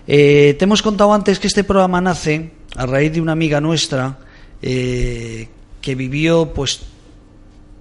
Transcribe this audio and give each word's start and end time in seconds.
Eh, 0.06 0.54
te 0.58 0.64
hemos 0.64 0.82
contado 0.82 1.12
antes 1.12 1.38
que 1.38 1.46
este 1.46 1.64
programa 1.64 2.00
nace 2.00 2.52
a 2.76 2.86
raíz 2.86 3.12
de 3.12 3.20
una 3.20 3.32
amiga 3.32 3.60
nuestra 3.60 4.18
eh, 4.62 5.48
que 5.80 5.94
vivió 5.94 6.52
pues 6.52 6.80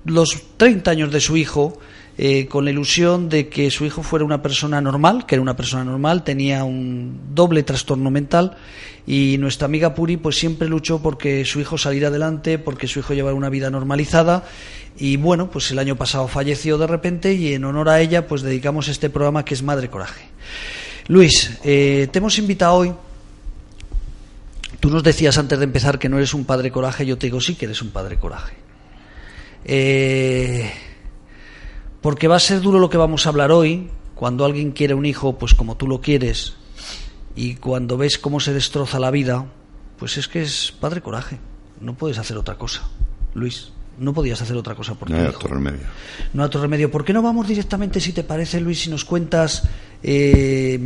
los 0.06 0.44
30 0.58 0.92
años 0.92 1.12
de 1.12 1.20
su 1.20 1.38
hijo 1.38 1.80
eh, 2.18 2.48
con 2.48 2.64
la 2.64 2.72
ilusión 2.72 3.28
de 3.28 3.50
que 3.50 3.70
su 3.70 3.84
hijo 3.84 4.02
fuera 4.02 4.24
una 4.24 4.42
persona 4.42 4.80
normal, 4.80 5.26
que 5.26 5.36
era 5.36 5.42
una 5.42 5.58
persona 5.58 5.84
normal, 5.84 6.24
tenía 6.24 6.64
un 6.64 7.20
doble 7.34 7.64
trastorno 7.64 8.10
mental 8.10 8.56
y 9.06 9.38
nuestra 9.38 9.66
amiga 9.66 9.94
Puri 9.94 10.16
pues 10.16 10.38
siempre 10.38 10.70
luchó 10.70 11.02
porque 11.02 11.44
su 11.44 11.60
hijo 11.60 11.78
saliera 11.78 12.08
adelante, 12.08 12.58
porque 12.58 12.88
su 12.88 13.00
hijo 13.00 13.14
llevara 13.14 13.36
una 13.36 13.50
vida 13.50 13.70
normalizada 13.70 14.46
y 14.98 15.18
bueno, 15.18 15.52
pues 15.52 15.70
el 15.72 15.80
año 15.80 15.98
pasado 15.98 16.30
falleció 16.30 16.78
de 16.78 16.88
repente 16.88 17.34
y 17.34 17.54
en 17.54 17.66
honor 17.66 17.90
a 17.90 18.00
ella 18.00 18.28
pues 18.28 18.42
dedicamos 18.42 18.88
este 18.88 19.10
programa 19.10 19.44
que 19.44 19.54
es 19.54 19.62
Madre 19.62 19.90
Coraje. 19.90 20.24
Luis, 21.08 21.60
eh, 21.66 22.08
te 22.12 22.20
hemos 22.20 22.38
invitado 22.40 22.76
hoy 22.76 22.94
Tú 24.80 24.90
nos 24.90 25.04
decías 25.04 25.38
antes 25.38 25.58
de 25.60 25.66
empezar 25.66 26.00
que 26.00 26.10
no 26.10 26.18
eres 26.18 26.34
un 26.34 26.46
padre 26.46 26.72
coraje, 26.72 27.06
yo 27.06 27.18
te 27.18 27.28
digo 27.28 27.42
sí 27.42 27.56
que 27.56 27.66
eres 27.66 27.82
un 27.82 27.90
padre 27.90 28.18
coraje. 28.18 28.56
Eh, 29.64 30.72
porque 32.02 32.28
va 32.28 32.36
a 32.36 32.40
ser 32.40 32.62
duro 32.62 32.80
lo 32.80 32.90
que 32.90 32.98
vamos 32.98 33.26
a 33.26 33.30
hablar 33.30 33.52
hoy, 33.52 33.90
cuando 34.14 34.46
alguien 34.46 34.72
quiere 34.72 34.94
un 34.94 35.06
hijo, 35.06 35.38
pues 35.38 35.54
como 35.54 35.76
tú 35.76 35.88
lo 35.88 36.02
quieres, 36.02 36.54
y 37.36 37.56
cuando 37.56 37.98
ves 37.98 38.18
cómo 38.18 38.40
se 38.40 38.54
destroza 38.54 39.00
la 39.00 39.12
vida, 39.12 39.46
pues 39.98 40.18
es 40.18 40.28
que 40.28 40.42
es 40.42 40.74
padre 40.80 41.02
coraje. 41.02 41.40
No 41.82 41.96
puedes 41.96 42.18
hacer 42.18 42.38
otra 42.38 42.58
cosa, 42.58 42.88
Luis. 43.34 43.72
No 43.98 44.14
podías 44.14 44.42
hacer 44.42 44.58
otra 44.58 44.76
cosa 44.76 44.94
por 44.96 45.10
no 45.10 45.18
hay 45.18 45.26
otro 45.26 45.48
remedio. 45.48 45.80
No 46.34 46.44
hay 46.44 46.48
otro 46.48 46.62
remedio. 46.62 46.92
¿Por 46.92 47.06
qué 47.06 47.14
no 47.14 47.22
vamos 47.22 47.48
directamente, 47.48 48.02
si 48.02 48.12
te 48.12 48.24
parece, 48.24 48.60
Luis, 48.60 48.82
si 48.82 48.90
nos 48.90 49.06
cuentas 49.06 49.64
eh, 50.04 50.78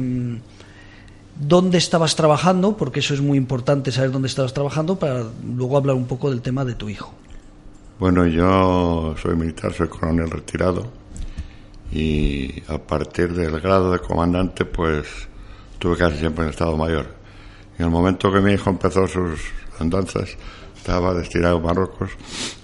dónde 1.40 1.78
estabas 1.78 2.16
trabajando, 2.16 2.76
porque 2.76 3.00
eso 3.00 3.14
es 3.14 3.22
muy 3.22 3.38
importante 3.38 3.92
saber 3.92 4.12
dónde 4.12 4.28
estabas 4.28 4.54
trabajando, 4.54 5.00
para 5.00 5.24
luego 5.44 5.78
hablar 5.78 5.96
un 5.96 6.06
poco 6.06 6.30
del 6.30 6.42
tema 6.42 6.66
de 6.66 6.76
tu 6.76 6.90
hijo. 6.90 7.14
Bueno, 8.00 8.28
yo 8.28 9.16
soy 9.22 9.36
militar, 9.36 9.74
soy 9.74 9.88
coronel 9.88 10.30
retirado 10.30 10.88
y 11.92 12.64
a 12.68 12.78
partir 12.78 13.34
del 13.34 13.60
grado 13.60 13.92
de 13.92 14.00
comandante 14.00 14.64
pues 14.64 15.08
tuve 15.80 15.98
casi 15.98 16.18
siempre 16.18 16.44
en 16.44 16.52
Estado 16.52 16.78
Mayor. 16.78 17.08
En 17.78 17.86
el 17.86 17.92
momento 17.92 18.32
que 18.32 18.42
mi 18.42 18.54
hijo 18.54 18.70
empezó 18.70 19.08
sus 19.08 19.40
andanzas 19.80 20.38
estaba 20.78 21.14
destinado 21.14 21.58
a 21.58 21.62
Marruecos 21.62 22.12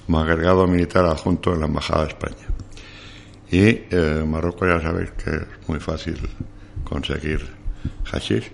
como 0.05 0.19
agregado 0.19 0.67
militar 0.67 1.05
adjunto 1.05 1.53
en 1.53 1.61
la 1.61 1.65
Embajada 1.65 2.03
de 2.03 2.09
España. 2.09 2.47
Y 3.51 3.61
eh, 3.89 4.23
Marruecos 4.25 4.67
ya 4.67 4.81
sabéis 4.81 5.11
que 5.11 5.31
es 5.31 5.67
muy 5.67 5.79
fácil 5.79 6.17
conseguir 6.83 7.45
hashish 8.05 8.51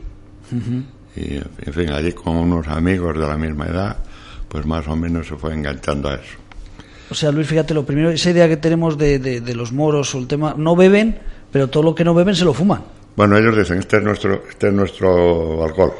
y, 1.15 1.35
en 1.35 1.73
fin, 1.73 1.91
allí 1.91 2.13
con 2.13 2.37
unos 2.37 2.67
amigos 2.67 3.17
de 3.17 3.27
la 3.27 3.37
misma 3.37 3.67
edad, 3.67 3.97
pues 4.47 4.65
más 4.65 4.87
o 4.87 4.95
menos 4.95 5.27
se 5.27 5.35
fue 5.35 5.53
enganchando 5.53 6.09
a 6.09 6.15
eso. 6.15 6.37
O 7.09 7.13
sea, 7.13 7.31
Luis, 7.31 7.47
fíjate, 7.47 7.73
lo 7.73 7.85
primero, 7.85 8.09
esa 8.09 8.29
idea 8.29 8.47
que 8.47 8.57
tenemos 8.57 8.97
de, 8.97 9.19
de, 9.19 9.55
los 9.55 9.73
moros 9.73 10.15
o 10.15 10.19
el 10.19 10.27
tema, 10.27 10.55
no 10.57 10.77
beben, 10.77 11.19
pero 11.51 11.69
todo 11.69 11.83
lo 11.83 11.95
que 11.95 12.05
no 12.05 12.13
beben 12.13 12.35
se 12.35 12.45
lo 12.45 12.53
fuman. 12.53 12.83
Bueno, 13.17 13.37
ellos 13.37 13.57
dicen, 13.57 13.79
este 13.79 13.97
es 13.97 14.03
nuestro, 14.03 14.43
este 14.49 14.69
es 14.69 14.73
nuestro 14.73 15.61
alcohol, 15.63 15.93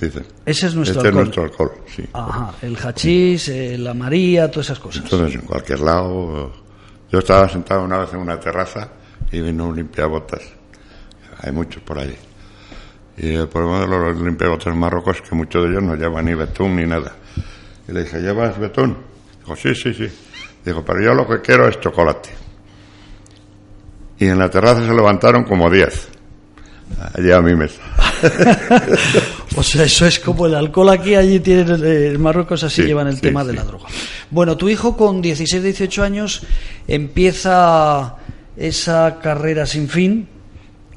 dicen. 0.00 0.26
Ese 0.44 0.66
es 0.66 0.74
nuestro 0.74 0.98
este 0.98 1.08
alcohol. 1.08 1.28
es 1.28 1.36
nuestro 1.36 1.42
alcohol, 1.44 1.72
sí. 1.94 2.04
Ajá, 2.12 2.54
el 2.62 2.76
hachís, 2.76 3.48
eh, 3.48 3.78
la 3.78 3.94
María, 3.94 4.50
todas 4.50 4.66
esas 4.66 4.80
cosas. 4.80 5.04
Entonces, 5.04 5.36
en 5.36 5.46
cualquier 5.46 5.78
lado, 5.78 6.52
yo 7.12 7.20
estaba 7.20 7.48
sentado 7.48 7.84
una 7.84 7.98
vez 7.98 8.12
en 8.12 8.18
una 8.18 8.40
terraza 8.40 8.90
y 9.30 9.40
vino 9.40 9.66
un 9.66 9.76
limpiabotas. 9.76 10.42
Hay 11.42 11.52
muchos 11.52 11.80
por 11.82 11.98
allí. 11.98 12.16
Y 13.18 13.34
el 13.34 13.48
problema 13.48 13.80
de 13.80 13.86
los 13.86 14.20
limpiabotas 14.20 14.74
marrocos 14.74 15.16
es 15.16 15.28
que 15.28 15.34
muchos 15.34 15.64
de 15.64 15.70
ellos 15.70 15.82
no 15.82 15.94
llevan 15.94 16.26
ni 16.26 16.34
betún 16.34 16.76
ni 16.76 16.86
nada. 16.86 17.12
Y 17.88 17.92
le 17.92 18.04
dije, 18.04 18.20
¿llevas 18.20 18.58
betún? 18.58 18.96
Dijo, 19.40 19.56
sí, 19.56 19.74
sí, 19.74 19.94
sí. 19.94 20.08
Dijo, 20.64 20.84
pero 20.84 21.00
yo 21.00 21.14
lo 21.14 21.26
que 21.26 21.40
quiero 21.40 21.68
es 21.68 21.80
chocolate. 21.80 22.30
Y 24.18 24.26
en 24.26 24.38
la 24.38 24.50
terraza 24.50 24.84
se 24.84 24.92
levantaron 24.92 25.44
como 25.44 25.70
diez. 25.70 26.08
Allí 27.14 27.32
a 27.32 27.40
mi 27.40 27.54
mesa. 27.54 27.80
o 29.56 29.62
sea, 29.62 29.84
eso 29.84 30.06
es 30.06 30.20
como 30.20 30.46
el 30.46 30.54
alcohol 30.54 30.88
aquí, 30.90 31.14
allí 31.14 31.40
tienen, 31.40 31.84
en 31.84 32.20
Marruecos 32.20 32.62
así 32.62 32.82
llevan 32.82 33.08
el 33.08 33.20
tema 33.20 33.44
de 33.44 33.54
la 33.54 33.64
droga. 33.64 33.86
Bueno, 34.30 34.56
tu 34.56 34.68
hijo 34.68 34.96
con 34.96 35.20
16, 35.20 35.62
18 35.62 36.02
años 36.02 36.42
empieza 36.86 38.16
esa 38.56 39.18
carrera 39.20 39.66
sin 39.66 39.88
fin, 39.88 40.28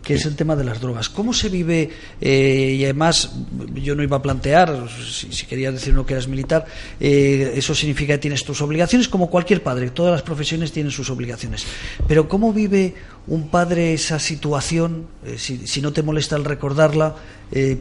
que 0.09 0.15
es 0.15 0.25
el 0.25 0.35
tema 0.35 0.55
de 0.55 0.63
las 0.63 0.81
drogas. 0.81 1.07
¿Cómo 1.07 1.33
se 1.33 1.49
vive? 1.49 1.87
Eh, 2.19 2.77
y 2.79 2.83
además, 2.83 3.31
yo 3.75 3.93
no 3.93 4.01
iba 4.01 4.17
a 4.17 4.21
plantear, 4.23 4.87
si, 5.07 5.31
si 5.31 5.45
querías 5.45 5.71
decir 5.71 5.93
uno 5.93 6.03
que 6.03 6.13
eras 6.15 6.27
militar, 6.27 6.65
eh, 6.99 7.53
eso 7.53 7.75
significa 7.75 8.15
que 8.15 8.17
tienes 8.17 8.43
tus 8.43 8.59
obligaciones, 8.63 9.07
como 9.07 9.29
cualquier 9.29 9.61
padre, 9.61 9.91
todas 9.91 10.13
las 10.13 10.23
profesiones 10.23 10.71
tienen 10.71 10.91
sus 10.91 11.11
obligaciones. 11.11 11.63
Pero 12.07 12.27
¿cómo 12.27 12.51
vive 12.51 12.95
un 13.27 13.49
padre 13.49 13.93
esa 13.93 14.17
situación, 14.17 15.05
eh, 15.23 15.35
si, 15.37 15.67
si, 15.67 15.79
no 15.79 15.93
te 15.93 16.01
molesta 16.01 16.35
el 16.35 16.43
recordarla, 16.43 17.13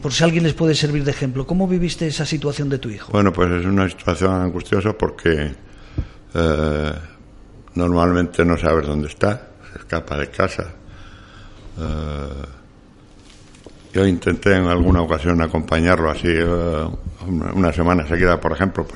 por 0.03 0.13
si 0.13 0.23
alguien 0.23 0.45
les 0.45 0.53
puede 0.53 0.75
servir 0.75 1.05
de 1.05 1.13
ejemplo? 1.13 1.47
¿Cómo 1.47 1.67
viviste 1.67 2.07
esa 2.09 2.27
situación 2.27 2.69
de 2.69 2.77
tu 2.77 2.91
hijo? 2.91 3.11
Bueno, 3.11 3.33
pues 3.33 3.51
es 3.53 3.65
una 3.65 3.89
situación 3.89 4.35
angustiosa 4.35 4.93
porque 4.93 5.55
normalmente 7.75 8.45
no 8.45 8.59
sabes 8.59 8.87
dónde 8.87 9.09
está, 9.09 9.49
se 9.73 9.79
escapa 9.79 10.19
de 10.19 10.29
casa 10.29 10.75
eh, 10.75 10.78
yo 13.93 14.07
intenté 14.07 14.55
en 14.55 14.67
alguna 14.67 15.03
ocasión 15.03 15.41
acompañarlo 15.41 16.11
así 16.11 16.29
eh, 16.29 16.89
una 17.27 17.73
semana 17.73 18.07
seguida, 18.07 18.41
por 18.41 18.53
ejemplo, 18.53 18.87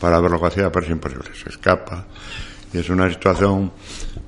para, 0.00 0.20
ver 0.20 0.30
lo 0.30 0.40
que 0.40 0.46
hacía, 0.46 0.70
pero 0.70 0.86
es 0.86 0.92
imposible. 0.92 1.24
Se 1.34 1.50
escapa 1.50 2.06
y 2.72 2.78
es 2.78 2.88
una 2.88 3.08
situación 3.10 3.72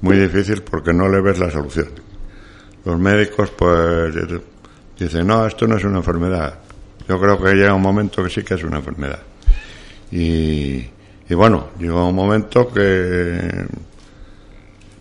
muy 0.00 0.16
difícil 0.16 0.62
porque 0.62 0.92
no 0.92 1.08
le 1.08 1.20
ves 1.20 1.38
la 1.38 1.50
solución. 1.50 1.88
Los 2.84 2.98
médicos, 2.98 3.50
pues, 3.50 4.14
dicen, 4.98 5.26
no, 5.26 5.46
esto 5.46 5.66
no 5.66 5.76
es 5.76 5.84
una 5.84 5.98
enfermedad. 5.98 6.58
Yo 7.08 7.20
creo 7.20 7.42
que 7.42 7.54
llega 7.54 7.74
un 7.74 7.82
momento 7.82 8.22
que 8.22 8.30
sí 8.30 8.42
que 8.42 8.54
es 8.54 8.64
una 8.64 8.78
enfermedad. 8.78 9.20
Y, 10.10 10.86
y 11.28 11.34
bueno, 11.34 11.68
llegó 11.78 12.08
un 12.08 12.14
momento 12.14 12.68
que 12.68 13.66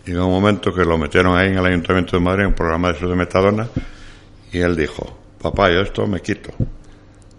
Llegó 0.07 0.25
un 0.25 0.31
momento 0.31 0.73
que 0.73 0.83
lo 0.85 0.97
metieron 0.97 1.37
ahí 1.37 1.49
en 1.49 1.57
el 1.57 1.65
Ayuntamiento 1.65 2.15
de 2.17 2.23
Madrid 2.23 2.41
en 2.43 2.47
un 2.47 2.53
programa 2.55 2.91
de 2.91 2.97
eso 2.97 3.07
de 3.07 3.15
metadona 3.15 3.67
y 4.51 4.59
él 4.59 4.75
dijo, 4.75 5.17
papá, 5.41 5.69
yo 5.69 5.81
esto 5.81 6.07
me 6.07 6.21
quito. 6.21 6.49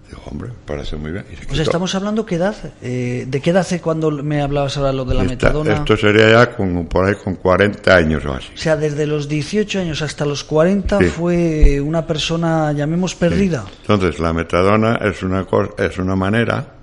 Dijo, 0.09 0.23
hombre, 0.31 0.51
parece 0.67 0.97
muy 0.97 1.11
bien. 1.13 1.25
Y 1.33 1.37
se 1.37 1.51
O 1.51 1.55
sea, 1.55 1.63
estamos 1.65 1.95
hablando 1.95 2.25
qué 2.27 2.35
edad, 2.37 2.55
eh, 2.83 3.25
de 3.29 3.41
qué 3.41 3.51
edad 3.51 3.61
hace 3.63 3.81
cuando 3.81 4.11
me 4.11 4.41
hablabas 4.43 4.77
ahora 4.77 4.93
lo 4.93 5.05
de 5.07 5.15
la 5.15 5.23
Esta- 5.23 5.35
metadona. 5.35 5.75
esto 5.75 5.97
sería 5.97 6.31
ya 6.31 6.55
con, 6.57 6.87
por 6.87 7.05
ahí 7.07 7.15
con 7.23 7.37
40 7.37 7.95
años 7.95 8.25
o 8.27 8.33
así. 8.35 8.49
O 8.55 8.59
sea, 8.59 8.77
desde 8.77 9.07
los 9.07 9.29
18 9.29 9.81
años 9.81 10.01
hasta 10.03 10.25
los 10.25 10.45
40 10.45 10.99
Sí. 10.99 11.05
fue 11.07 11.81
una 11.81 12.07
persona, 12.07 12.73
llamemos, 12.73 13.15
perdida. 13.15 13.65
Entonces, 13.83 14.19
la 14.19 14.33
metadona 14.33 14.97
es 14.97 15.23
una, 15.23 15.47
es 15.79 15.99
una 15.99 16.17
manera 16.17 16.75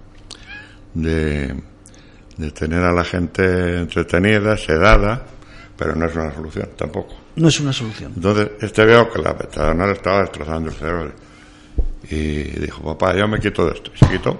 de, 0.94 1.54
de 2.38 2.52
tener 2.52 2.84
a 2.84 2.92
la 2.92 3.04
gente 3.04 3.78
entretenida, 3.80 4.58
sedada, 4.58 5.24
pero 5.78 5.96
no 5.96 6.06
es 6.06 6.16
una 6.16 6.34
solución 6.34 6.70
tampoco. 6.76 7.16
No 7.36 7.48
es 7.48 7.60
una 7.60 7.74
solución. 7.74 8.14
Entonces, 8.16 8.52
este 8.62 8.86
veo 8.86 9.10
que 9.10 9.22
la 9.22 9.34
metadona 9.34 9.88
le 9.88 9.94
estaba 9.94 10.22
destrozando 10.22 10.70
el 10.70 10.76
cerebro. 10.76 11.12
Y 12.10 12.44
dijo, 12.60 12.84
papá, 12.84 13.16
yo 13.16 13.28
me 13.28 13.40
quito 13.40 13.66
de 13.66 13.74
esto. 13.74 13.92
Y 13.94 13.98
se 13.98 14.12
quitó. 14.12 14.40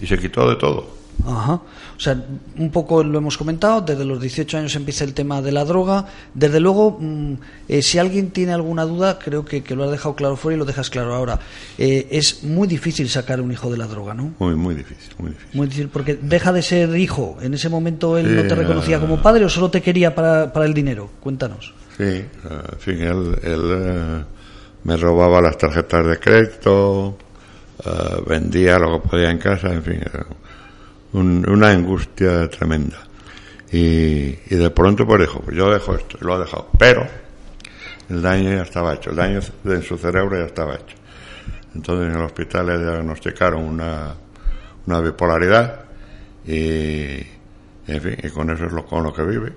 Y 0.00 0.06
se 0.06 0.18
quitó 0.18 0.48
de 0.48 0.56
todo. 0.56 1.01
Ajá. 1.26 1.54
O 1.54 2.00
sea, 2.00 2.22
un 2.58 2.70
poco 2.70 3.04
lo 3.04 3.18
hemos 3.18 3.38
comentado, 3.38 3.80
desde 3.80 4.04
los 4.04 4.20
18 4.20 4.58
años 4.58 4.74
empieza 4.76 5.04
el 5.04 5.14
tema 5.14 5.40
de 5.40 5.52
la 5.52 5.64
droga. 5.64 6.06
Desde 6.34 6.60
luego, 6.60 6.98
mm, 6.98 7.34
eh, 7.68 7.82
si 7.82 7.98
alguien 7.98 8.30
tiene 8.30 8.52
alguna 8.52 8.84
duda, 8.84 9.18
creo 9.18 9.44
que, 9.44 9.62
que 9.62 9.74
lo 9.74 9.84
has 9.84 9.90
dejado 9.90 10.14
claro 10.14 10.36
fuera 10.36 10.56
y 10.56 10.58
lo 10.58 10.64
dejas 10.64 10.90
claro 10.90 11.14
ahora. 11.14 11.38
Eh, 11.78 12.08
es 12.10 12.42
muy 12.44 12.66
difícil 12.66 13.08
sacar 13.08 13.40
un 13.40 13.52
hijo 13.52 13.70
de 13.70 13.78
la 13.78 13.86
droga, 13.86 14.14
¿no? 14.14 14.34
Muy, 14.38 14.54
muy 14.54 14.74
difícil, 14.74 15.14
muy 15.18 15.30
difícil. 15.30 15.50
Muy 15.52 15.66
difícil, 15.66 15.88
porque 15.88 16.18
deja 16.20 16.52
de 16.52 16.62
ser 16.62 16.96
hijo. 16.96 17.38
En 17.40 17.54
ese 17.54 17.68
momento 17.68 18.18
él 18.18 18.34
no 18.34 18.42
te 18.42 18.54
reconocía 18.54 18.98
como 19.00 19.20
padre 19.22 19.44
o 19.44 19.48
solo 19.48 19.70
te 19.70 19.80
quería 19.80 20.14
para, 20.14 20.52
para 20.52 20.66
el 20.66 20.74
dinero. 20.74 21.10
Cuéntanos. 21.20 21.74
Sí, 21.96 22.04
eh, 22.04 22.28
en 22.44 22.78
fin, 22.78 23.00
él, 23.00 23.38
él, 23.42 23.62
eh, 23.70 24.24
me 24.84 24.96
robaba 24.96 25.40
las 25.40 25.58
tarjetas 25.58 26.06
de 26.06 26.18
crédito, 26.18 27.18
eh, 27.84 28.22
vendía 28.26 28.78
lo 28.78 29.00
que 29.00 29.08
podía 29.08 29.30
en 29.30 29.38
casa, 29.38 29.72
en 29.72 29.82
fin, 29.82 30.00
era 30.00 30.26
un- 31.12 31.48
una 31.48 31.70
angustia 31.70 32.48
tremenda. 32.48 32.98
Y, 33.70 34.38
y 34.50 34.54
de 34.56 34.70
pronto 34.70 35.06
pues 35.06 35.20
dijo, 35.22 35.40
pues 35.40 35.56
yo 35.56 35.70
dejo 35.72 35.94
esto, 35.96 36.18
y 36.20 36.24
lo 36.24 36.34
ha 36.34 36.38
dejado. 36.40 36.68
Pero 36.78 37.06
el 38.10 38.20
daño 38.20 38.50
ya 38.50 38.62
estaba 38.62 38.94
hecho, 38.94 39.10
el 39.10 39.16
daño 39.16 39.40
en 39.64 39.82
su 39.82 39.96
cerebro 39.96 40.36
ya 40.38 40.44
estaba 40.46 40.74
hecho. 40.74 40.96
Entonces 41.74 42.10
en 42.10 42.18
el 42.18 42.24
hospital 42.26 42.66
le 42.66 42.78
diagnosticaron 42.78 43.62
una, 43.64 44.14
una 44.86 45.00
bipolaridad 45.00 45.84
y, 46.46 47.16
en 47.86 48.00
fin, 48.00 48.16
y 48.22 48.28
con 48.28 48.50
eso 48.50 48.66
es 48.66 48.72
lo, 48.72 48.84
con 48.84 49.02
lo 49.04 49.12
que 49.14 49.22
vive. 49.22 49.52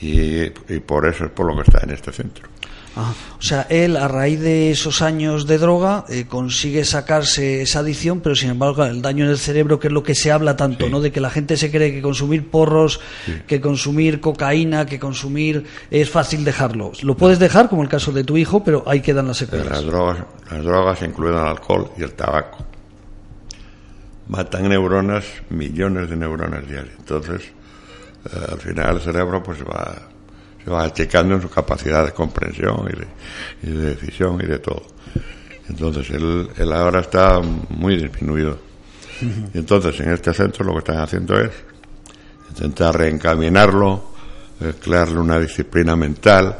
Y, 0.00 0.42
y 0.72 0.80
por 0.80 1.06
eso 1.06 1.24
es 1.24 1.30
por 1.30 1.46
lo 1.46 1.56
que 1.56 1.62
está 1.68 1.80
en 1.84 1.90
este 1.90 2.12
centro. 2.12 2.48
Ajá. 2.96 3.12
O 3.38 3.42
sea, 3.42 3.62
él 3.70 3.96
a 3.96 4.06
raíz 4.08 4.40
de 4.40 4.70
esos 4.70 5.02
años 5.02 5.46
de 5.46 5.58
droga 5.58 6.04
eh, 6.08 6.26
consigue 6.28 6.84
sacarse 6.84 7.62
esa 7.62 7.80
adicción, 7.80 8.20
pero 8.20 8.34
sin 8.36 8.50
embargo 8.50 8.84
el 8.84 9.02
daño 9.02 9.24
en 9.24 9.30
el 9.32 9.38
cerebro, 9.38 9.80
que 9.80 9.88
es 9.88 9.92
lo 9.92 10.02
que 10.02 10.14
se 10.14 10.30
habla 10.30 10.56
tanto, 10.56 10.86
Sí. 10.86 10.90
¿no? 10.92 11.00
De 11.00 11.10
que 11.10 11.20
la 11.20 11.30
gente 11.30 11.56
se 11.56 11.70
cree 11.70 11.92
que 11.92 12.00
consumir 12.00 12.48
porros, 12.50 13.00
que 13.46 13.60
consumir 13.60 14.20
cocaína, 14.20 14.86
que 14.86 14.98
consumir 15.00 15.64
es 15.90 16.08
fácil 16.08 16.44
dejarlo. 16.44 16.92
Lo 17.02 17.16
puedes 17.16 17.38
dejar, 17.38 17.68
como 17.68 17.82
el 17.82 17.88
caso 17.88 18.12
de 18.12 18.22
tu 18.24 18.36
hijo, 18.36 18.62
pero 18.62 18.84
ahí 18.86 19.00
quedan 19.00 19.26
las 19.26 19.40
Las 19.40 19.50
secuelas. 19.50 19.84
drogas, 19.84 20.18
las 20.50 20.62
drogas 20.64 21.02
incluyen 21.02 21.38
el 21.38 21.46
alcohol 21.46 21.90
y 21.98 22.02
el 22.04 22.12
tabaco. 22.12 22.58
Matan 24.28 24.68
neuronas, 24.68 25.24
millones 25.50 26.08
de 26.10 26.16
neuronas 26.16 26.66
diarias. 26.66 26.94
Entonces, 26.98 27.42
eh, 27.42 28.38
al 28.52 28.58
final 28.58 28.96
el 28.96 29.02
cerebro 29.02 29.42
pues 29.42 29.58
va, 29.62 30.00
se 30.64 30.70
va 30.70 30.84
achicando 30.84 31.34
en 31.34 31.42
su 31.42 31.50
capacidad 31.50 32.04
de 32.04 32.12
comprensión 32.12 32.88
y 32.92 32.98
de, 32.98 33.06
y 33.70 33.76
de 33.76 33.94
decisión 33.94 34.40
y 34.42 34.46
de 34.46 34.58
todo. 34.58 34.82
Entonces, 35.68 36.10
él, 36.10 36.48
él 36.56 36.72
ahora 36.72 37.00
está 37.00 37.40
muy 37.70 37.96
disminuido. 37.96 38.58
Y 39.54 39.58
entonces, 39.58 39.98
en 40.00 40.10
este 40.12 40.34
centro 40.34 40.64
lo 40.64 40.72
que 40.72 40.78
están 40.80 40.98
haciendo 40.98 41.38
es 41.40 41.50
intentar 42.50 42.96
reencaminarlo, 42.98 44.04
eh, 44.60 44.74
crearle 44.82 45.18
una 45.18 45.38
disciplina 45.38 45.96
mental, 45.96 46.56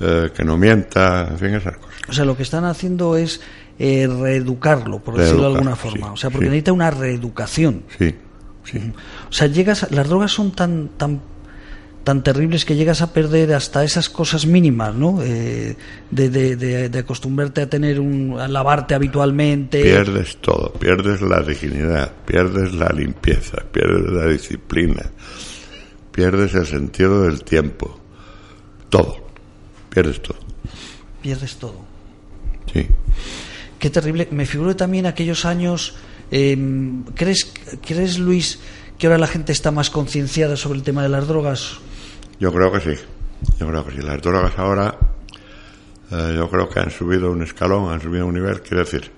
eh, 0.00 0.30
que 0.34 0.44
no 0.44 0.56
mienta, 0.58 1.28
en 1.30 1.38
fin, 1.38 1.54
esas 1.54 1.76
cosas. 1.78 1.96
O 2.08 2.12
sea, 2.12 2.24
lo 2.24 2.36
que 2.36 2.42
están 2.42 2.64
haciendo 2.64 3.16
es 3.16 3.40
eh, 3.78 4.06
reeducarlo, 4.06 4.98
por 5.00 5.16
decirlo 5.16 5.42
de 5.42 5.46
alguna 5.54 5.76
forma. 5.76 6.08
sí, 6.08 6.12
o 6.12 6.16
sea, 6.16 6.30
porque 6.30 6.46
sí. 6.46 6.50
necesita 6.50 6.72
una 6.72 6.90
reeducación. 6.90 7.82
Sí, 7.98 8.14
sí. 8.64 8.92
O 9.28 9.32
sea, 9.32 9.46
llegas 9.48 9.84
a- 9.84 9.88
las 9.90 10.08
drogas 10.08 10.32
son 10.32 10.52
tan 10.52 10.88
tan 10.96 11.20
tan 12.06 12.22
terribles 12.22 12.64
que 12.64 12.76
llegas 12.76 13.02
a 13.02 13.12
perder 13.12 13.52
hasta 13.52 13.82
esas 13.82 14.08
cosas 14.08 14.46
mínimas, 14.46 14.94
¿no? 14.94 15.18
Eh, 15.24 15.74
de, 16.08 16.30
de, 16.30 16.54
de- 16.54 16.88
de 16.88 16.98
acostumbrarte 17.00 17.62
a 17.62 17.68
tener 17.68 17.98
un 17.98 18.38
a 18.38 18.46
lavarte 18.46 18.94
habitualmente. 18.94 19.82
Pierdes 19.82 20.36
todo, 20.36 20.72
pierdes 20.74 21.20
la 21.20 21.40
dignidad, 21.42 22.12
pierdes 22.24 22.72
la 22.74 22.90
limpieza, 22.90 23.58
pierdes 23.72 24.08
la 24.12 24.26
disciplina, 24.28 25.02
pierdes 26.12 26.54
el 26.54 26.66
sentido 26.68 27.22
del 27.24 27.42
tiempo, 27.42 27.98
todo, 28.88 29.26
pierdes 29.90 30.22
todo. 30.22 30.38
pierdes 31.20 31.56
todo. 31.56 31.84
Sí. 32.72 32.86
Qué 33.80 33.90
terrible. 33.90 34.28
Me 34.30 34.46
figuro 34.46 34.76
también 34.76 35.06
aquellos 35.06 35.44
años. 35.44 35.96
eh, 36.30 36.56
¿crees, 37.16 37.52
¿Crees, 37.84 38.18
Luis, 38.20 38.60
que 38.96 39.08
ahora 39.08 39.18
la 39.18 39.26
gente 39.26 39.50
está 39.50 39.72
más 39.72 39.90
concienciada 39.90 40.56
sobre 40.56 40.78
el 40.78 40.84
tema 40.84 41.02
de 41.02 41.08
las 41.08 41.26
drogas? 41.26 41.78
Yo 42.38 42.52
creo 42.52 42.70
que 42.70 42.80
sí, 42.80 43.02
yo 43.58 43.66
creo 43.68 43.84
que 43.84 43.92
sí. 43.92 44.02
Las 44.02 44.20
drogas 44.20 44.58
ahora, 44.58 44.94
eh, 46.10 46.34
yo 46.36 46.50
creo 46.50 46.68
que 46.68 46.80
han 46.80 46.90
subido 46.90 47.30
un 47.30 47.42
escalón, 47.42 47.92
han 47.92 48.00
subido 48.00 48.26
un 48.26 48.34
nivel, 48.34 48.60
quiero 48.60 48.84
decir, 48.84 49.10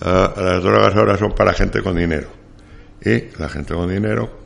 eh, 0.00 0.28
las 0.36 0.62
drogas 0.62 0.94
ahora 0.96 1.18
son 1.18 1.32
para 1.32 1.52
gente 1.52 1.82
con 1.82 1.96
dinero. 1.96 2.28
Y 3.04 3.30
la 3.38 3.48
gente 3.48 3.74
con 3.74 3.88
dinero, 3.88 4.40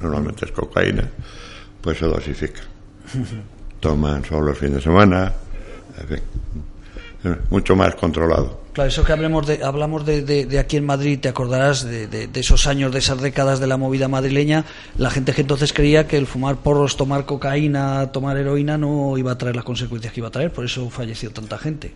normalmente 0.00 0.46
es 0.46 0.52
cocaína, 0.52 1.08
pues 1.80 1.98
se 1.98 2.06
dosifica. 2.06 2.60
Toman 3.80 4.24
solo 4.24 4.50
el 4.50 4.56
fin 4.56 4.74
de 4.74 4.80
semana, 4.80 5.32
en 5.98 6.08
fin, 6.08 7.38
mucho 7.50 7.74
más 7.74 7.94
controlado. 7.96 8.61
Claro, 8.72 8.88
eso 8.88 9.04
que 9.04 9.12
hablemos 9.12 9.46
de, 9.46 9.62
hablamos 9.62 10.06
de, 10.06 10.22
de- 10.22 10.46
de 10.46 10.58
aquí 10.58 10.78
en 10.78 10.86
Madrid, 10.86 11.18
te 11.20 11.28
acordarás 11.28 11.84
de, 11.84 12.06
de- 12.06 12.40
esos 12.40 12.66
años, 12.66 12.90
de 12.90 13.00
esas 13.00 13.20
décadas 13.20 13.60
de 13.60 13.66
la 13.66 13.76
movida 13.76 14.08
madrileña, 14.08 14.64
la 14.96 15.10
gente 15.10 15.34
que 15.34 15.42
entonces 15.42 15.74
creía 15.74 16.08
que 16.08 16.16
el 16.16 16.26
fumar 16.26 16.56
porros, 16.56 16.96
tomar 16.96 17.26
cocaína, 17.26 18.12
tomar 18.12 18.38
heroína 18.38 18.78
no 18.78 19.18
iba 19.18 19.32
a 19.32 19.36
traer 19.36 19.56
las 19.56 19.64
consecuencias 19.66 20.12
que 20.14 20.20
iba 20.20 20.28
a 20.28 20.30
traer, 20.32 20.50
por 20.52 20.64
eso 20.64 20.88
falleció 20.88 21.30
tanta 21.30 21.58
gente. 21.58 21.92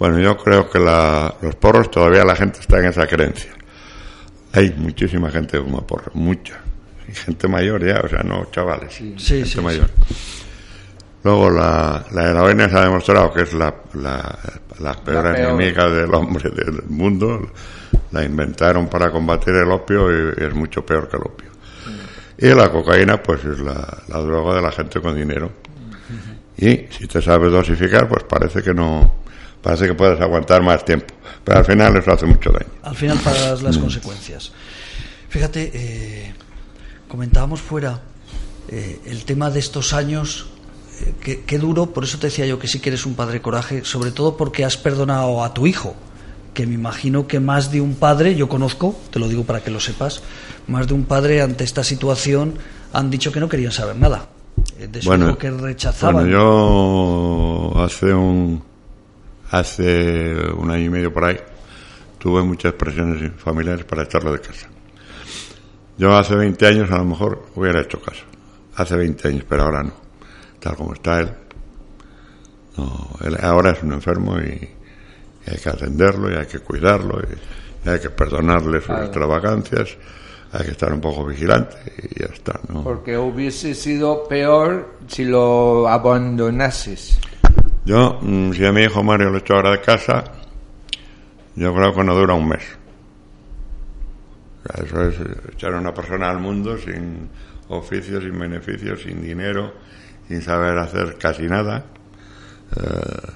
Bueno, 0.00 0.18
yo 0.18 0.36
creo 0.36 0.68
que 0.68 0.80
la- 0.80 1.34
los 1.40 1.54
porros 1.54 1.88
todavía 1.90 2.24
la 2.24 2.34
gente 2.34 2.58
está 2.60 2.80
en 2.80 2.86
esa 2.86 3.06
creencia. 3.06 3.52
Hay 4.54 4.74
muchísima 4.76 5.30
gente 5.30 5.56
que 5.58 5.62
fuma 5.62 5.86
porros, 5.86 6.14
mucha. 6.14 6.58
Y 7.08 7.12
gente 7.12 7.46
mayor 7.46 7.86
ya, 7.86 8.00
o 8.04 8.08
sea, 8.08 8.24
no 8.24 8.46
chavales. 8.50 8.92
Sí, 8.92 9.14
gente 9.16 9.46
sí, 9.46 9.60
mayor. 9.60 9.88
Luego 11.26 11.50
la, 11.50 12.04
la 12.12 12.30
heroína 12.30 12.68
se 12.68 12.76
ha 12.76 12.84
demostrado 12.84 13.32
que 13.32 13.42
es 13.42 13.52
la, 13.52 13.74
la, 13.94 14.38
la 14.78 14.94
peor 14.94 15.36
enemiga 15.36 15.90
del 15.90 16.14
hombre 16.14 16.50
del 16.50 16.84
mundo. 16.84 17.50
La 18.12 18.22
inventaron 18.22 18.86
para 18.86 19.10
combatir 19.10 19.52
el 19.56 19.68
opio 19.72 20.08
y 20.08 20.34
es 20.40 20.54
mucho 20.54 20.86
peor 20.86 21.08
que 21.08 21.16
el 21.16 21.22
opio. 21.24 21.50
Y 22.38 22.46
la 22.54 22.70
cocaína, 22.70 23.20
pues 23.20 23.44
es 23.44 23.58
la, 23.58 24.04
la 24.06 24.18
droga 24.20 24.54
de 24.54 24.62
la 24.62 24.70
gente 24.70 25.00
con 25.00 25.16
dinero. 25.16 25.50
Y 26.58 26.86
si 26.96 27.08
te 27.08 27.20
sabes 27.20 27.50
dosificar, 27.50 28.08
pues 28.08 28.22
parece 28.22 28.62
que 28.62 28.72
no, 28.72 29.16
parece 29.60 29.88
que 29.88 29.94
puedes 29.94 30.20
aguantar 30.20 30.62
más 30.62 30.84
tiempo. 30.84 31.12
Pero 31.42 31.58
al 31.58 31.64
final 31.64 31.96
eso 31.96 32.12
hace 32.12 32.26
mucho 32.26 32.52
daño. 32.52 32.70
Al 32.84 32.94
final 32.94 33.18
pagas 33.18 33.64
las 33.64 33.76
consecuencias. 33.78 34.52
Fíjate, 35.28 35.72
eh, 35.74 36.34
comentábamos 37.08 37.60
fuera 37.60 38.00
eh, 38.68 39.00
el 39.06 39.24
tema 39.24 39.50
de 39.50 39.58
estos 39.58 39.92
años, 39.92 40.50
que 41.46 41.58
duro, 41.58 41.86
por 41.86 42.04
eso 42.04 42.18
te 42.18 42.28
decía 42.28 42.46
yo 42.46 42.58
que 42.58 42.68
sí 42.68 42.80
que 42.80 42.90
eres 42.90 43.06
un 43.06 43.14
padre 43.14 43.42
coraje, 43.42 43.84
sobre 43.84 44.10
todo 44.10 44.36
porque 44.36 44.64
has 44.64 44.76
perdonado 44.76 45.44
a 45.44 45.52
tu 45.52 45.66
hijo, 45.66 45.94
que 46.54 46.66
me 46.66 46.74
imagino 46.74 47.26
que 47.26 47.38
más 47.38 47.70
de 47.70 47.82
un 47.82 47.96
padre, 47.96 48.34
yo 48.34 48.48
conozco, 48.48 48.98
te 49.10 49.18
lo 49.18 49.28
digo 49.28 49.44
para 49.44 49.60
que 49.62 49.70
lo 49.70 49.78
sepas, 49.78 50.22
más 50.68 50.86
de 50.86 50.94
un 50.94 51.04
padre 51.04 51.42
ante 51.42 51.64
esta 51.64 51.84
situación 51.84 52.54
han 52.94 53.10
dicho 53.10 53.30
que 53.30 53.40
no 53.40 53.48
querían 53.48 53.72
saber 53.72 53.96
nada. 53.96 54.28
De 54.78 55.02
su 55.02 55.14
hijo 55.14 55.36
que 55.36 55.50
rechazaban. 55.50 56.14
bueno, 56.14 56.30
yo 56.30 57.82
hace 57.82 58.12
un 58.12 58.62
hace 59.50 60.34
un 60.56 60.70
año 60.70 60.84
y 60.84 60.90
medio 60.90 61.12
por 61.12 61.24
ahí 61.24 61.36
tuve 62.18 62.42
muchas 62.42 62.72
presiones 62.72 63.32
familiares 63.36 63.84
para 63.84 64.04
echarlo 64.04 64.32
de 64.32 64.40
casa. 64.40 64.68
Yo 65.98 66.16
hace 66.16 66.34
20 66.34 66.66
años 66.66 66.90
a 66.90 66.98
lo 66.98 67.04
mejor 67.04 67.46
hubiera 67.54 67.80
hecho 67.82 68.00
caso. 68.00 68.24
Hace 68.74 68.96
20 68.96 69.28
años, 69.28 69.44
pero 69.48 69.62
ahora 69.62 69.82
no. 69.82 70.05
Tal 70.66 70.74
como 70.74 70.94
está 70.94 71.20
él. 71.20 71.30
No, 72.76 73.08
él 73.24 73.36
ahora 73.40 73.70
es 73.70 73.82
un 73.84 73.92
enfermo 73.92 74.36
y, 74.40 74.68
hay 75.46 75.58
que 75.62 75.68
atenderlo 75.68 76.28
y 76.28 76.34
hay 76.34 76.46
que 76.46 76.58
cuidarlo 76.58 77.20
y, 77.20 77.88
hay 77.88 78.00
que 78.00 78.10
perdonarle 78.10 78.78
sus 78.78 78.86
Claro. 78.86 79.04
extravagancias. 79.04 79.96
Hay 80.50 80.64
que 80.64 80.72
estar 80.72 80.92
un 80.92 81.00
poco 81.00 81.24
vigilante 81.24 81.76
y 82.02 82.18
ya 82.18 82.26
está. 82.26 82.58
¿no? 82.68 82.82
Porque 82.82 83.16
hubiese 83.16 83.76
sido 83.76 84.26
peor 84.26 84.96
si 85.06 85.24
lo 85.24 85.86
abandonases. 85.86 87.20
Yo, 87.84 88.18
mm, 88.20 88.52
si 88.52 88.66
a 88.66 88.72
mi 88.72 88.82
hijo 88.82 89.04
Mario 89.04 89.30
lo 89.30 89.38
echo 89.38 89.54
ahora 89.54 89.70
de 89.70 89.80
casa, 89.80 90.24
yo 91.54 91.72
creo 91.72 91.94
que 91.94 92.02
no 92.02 92.12
dura 92.16 92.34
un 92.34 92.48
mes. 92.48 92.64
Eso 94.84 95.00
es 95.02 95.14
echar 95.52 95.74
a 95.74 95.78
una 95.78 95.94
persona 95.94 96.28
al 96.28 96.40
mundo 96.40 96.76
sin 96.76 97.28
oficio, 97.68 98.20
sin 98.20 98.36
beneficios, 98.36 99.02
sin 99.02 99.22
dinero, 99.22 99.72
sin 100.28 100.42
saber 100.42 100.78
hacer 100.78 101.16
casi 101.18 101.44
nada. 101.44 101.84
Eh, 102.76 103.32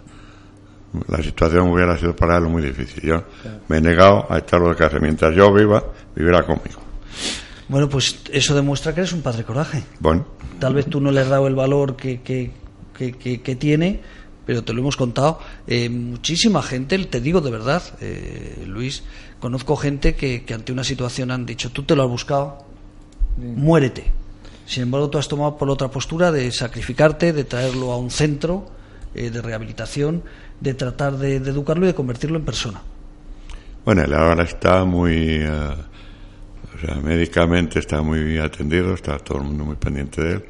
la 1.08 1.22
situación 1.22 1.68
hubiera 1.70 1.96
sido 1.96 2.16
para 2.16 2.36
él 2.38 2.44
muy 2.44 2.62
difícil. 2.62 3.02
Yo 3.02 3.24
me 3.68 3.78
he 3.78 3.80
negado 3.80 4.26
a 4.30 4.38
echarlo 4.38 4.70
de 4.70 4.76
casa. 4.76 4.98
Mientras 5.00 5.34
yo 5.34 5.52
viva, 5.52 5.84
vivirá 6.16 6.42
conmigo. 6.44 6.80
Bueno, 7.68 7.88
pues 7.88 8.20
eso 8.32 8.54
demuestra 8.56 8.92
que 8.92 9.00
eres 9.00 9.12
un 9.12 9.22
padre 9.22 9.44
coraje. 9.44 9.84
Bueno, 10.00 10.26
Tal 10.58 10.74
vez 10.74 10.86
tú 10.86 11.00
no 11.00 11.10
le 11.12 11.20
has 11.20 11.28
dado 11.28 11.46
el 11.46 11.54
valor 11.54 11.96
que, 11.96 12.20
que, 12.22 12.50
que, 12.92 13.12
que- 13.12 13.40
que 13.40 13.56
tiene, 13.56 14.00
pero 14.44 14.62
te 14.64 14.72
lo 14.72 14.80
hemos 14.80 14.96
contado. 14.96 15.38
Eh, 15.68 15.88
muchísima 15.88 16.60
gente, 16.62 16.98
te 16.98 17.20
digo 17.20 17.40
de 17.40 17.50
verdad, 17.52 17.82
eh, 18.00 18.64
Luis, 18.66 19.04
conozco 19.38 19.76
gente 19.76 20.16
que, 20.16 20.44
que 20.44 20.52
ante 20.52 20.72
una 20.72 20.82
situación 20.84 21.30
han 21.30 21.46
dicho, 21.46 21.70
tú 21.70 21.84
te 21.84 21.94
lo 21.96 22.02
has 22.02 22.08
buscado, 22.10 22.64
muérete. 23.38 24.04
Sin 24.70 24.84
embargo, 24.84 25.10
tú 25.10 25.18
has 25.18 25.26
tomado 25.26 25.56
por 25.58 25.68
otra 25.68 25.88
postura 25.90 26.30
de 26.30 26.48
sacrificarte, 26.52 27.32
de 27.32 27.42
traerlo 27.42 27.90
a 27.90 27.98
un 27.98 28.08
centro 28.08 28.70
eh, 29.16 29.28
de 29.28 29.42
rehabilitación, 29.42 30.22
de 30.60 30.74
tratar 30.74 31.18
de, 31.18 31.40
de 31.40 31.50
educarlo 31.50 31.86
y 31.86 31.88
de 31.88 31.94
convertirlo 31.96 32.38
en 32.38 32.44
persona. 32.44 32.80
Bueno, 33.84 34.02
él 34.04 34.14
ahora 34.14 34.44
está 34.44 34.84
muy, 34.84 35.16
eh, 35.42 35.48
o 35.48 36.86
sea, 36.86 36.94
médicamente 37.02 37.80
está 37.80 38.00
muy 38.00 38.38
atendido, 38.38 38.94
está 38.94 39.18
todo 39.18 39.38
el 39.38 39.44
mundo 39.44 39.64
muy 39.64 39.74
pendiente 39.74 40.22
de 40.22 40.32
él, 40.34 40.44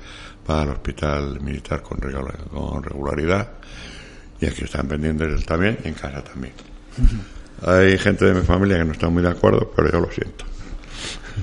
va 0.48 0.62
al 0.62 0.68
hospital 0.68 1.40
militar 1.40 1.80
con, 1.82 1.98
regula- 1.98 2.36
con 2.52 2.82
regularidad 2.82 3.48
y 4.38 4.44
aquí 4.44 4.64
están 4.64 4.86
pendientes 4.86 5.28
de 5.28 5.34
él 5.36 5.46
también 5.46 5.78
y 5.82 5.88
en 5.88 5.94
casa 5.94 6.22
también. 6.22 6.52
Hay 7.66 7.96
gente 7.96 8.26
de 8.26 8.34
mi 8.34 8.42
familia 8.42 8.76
que 8.76 8.84
no 8.84 8.92
está 8.92 9.08
muy 9.08 9.22
de 9.22 9.30
acuerdo, 9.30 9.72
pero 9.74 9.90
yo 9.90 10.00
lo 10.00 10.10
siento. 10.12 10.44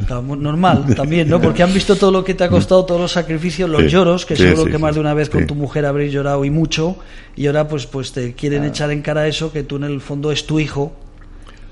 Normal 0.10 0.96
también, 0.96 1.30
¿no? 1.30 1.40
Porque 1.42 1.64
han 1.64 1.74
visto 1.74 1.96
todo 1.96 2.12
lo 2.12 2.24
que 2.24 2.34
te 2.34 2.44
ha 2.44 2.50
costado, 2.50 2.86
todos 2.86 3.02
los 3.02 3.12
sacrificios, 3.12 3.70
los 3.70 3.82
Sí, 3.84 3.88
lloros, 3.90 4.26
que 4.26 4.36
sí, 4.36 4.44
seguro 4.44 4.66
sí, 4.66 4.72
que 4.72 4.78
más 4.78 4.92
sí, 4.92 4.96
de 4.96 5.00
una 5.02 5.14
vez 5.14 5.30
con 5.30 5.42
sí. 5.42 5.48
tu 5.48 5.56
mujer 5.56 5.86
habréis 5.86 6.12
llorado 6.14 6.44
y 6.46 6.50
mucho, 6.50 6.98
y 7.36 7.48
ahora 7.48 7.68
pues 7.68 7.86
pues 7.86 8.12
te 8.12 8.34
quieren 8.34 8.64
echar 8.64 8.92
en 8.92 9.02
cara 9.02 9.28
eso 9.28 9.52
que 9.52 9.64
tú 9.64 9.78
en 9.78 9.84
el 9.86 10.02
fondo 10.02 10.32
es 10.32 10.46
tu 10.46 10.60
hijo. 10.60 10.94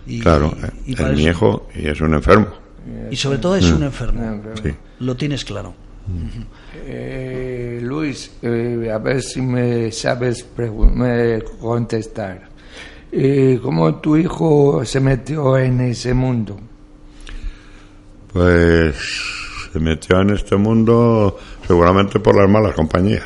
Y, 0.08 0.20
Claro, 0.20 0.54
y, 0.86 0.94
es 0.94 1.12
mi 1.16 1.24
hijo 1.24 1.68
y 1.76 1.88
es 1.88 2.00
un 2.02 2.14
enfermo. 2.14 2.48
y 3.10 3.16
sobre 3.16 3.40
todo 3.40 3.56
es 3.56 3.66
un 3.72 3.84
enfermo. 3.84 4.42
Sí. 4.62 4.72
Lo 5.00 5.16
tienes 5.16 5.44
claro. 5.44 5.74
Eh, 6.86 7.80
Luis, 7.82 8.32
eh, 8.42 8.92
a 8.94 8.98
ver 9.00 9.22
si 9.22 9.42
me 9.42 9.92
sabes 9.92 10.46
me 10.58 11.42
contestar. 11.60 12.50
Eh, 13.12 13.60
¿Cómo 13.62 13.96
tu 13.96 14.18
hijo 14.18 14.84
se 14.86 15.00
metió 15.00 15.58
en 15.58 15.80
ese 15.82 16.14
mundo? 16.14 16.60
Pues 18.36 18.98
se 19.72 19.80
metió 19.80 20.20
en 20.20 20.32
este 20.32 20.58
mundo 20.58 21.40
seguramente 21.66 22.20
por 22.20 22.36
las 22.36 22.50
malas 22.50 22.76
compañías. 22.76 23.24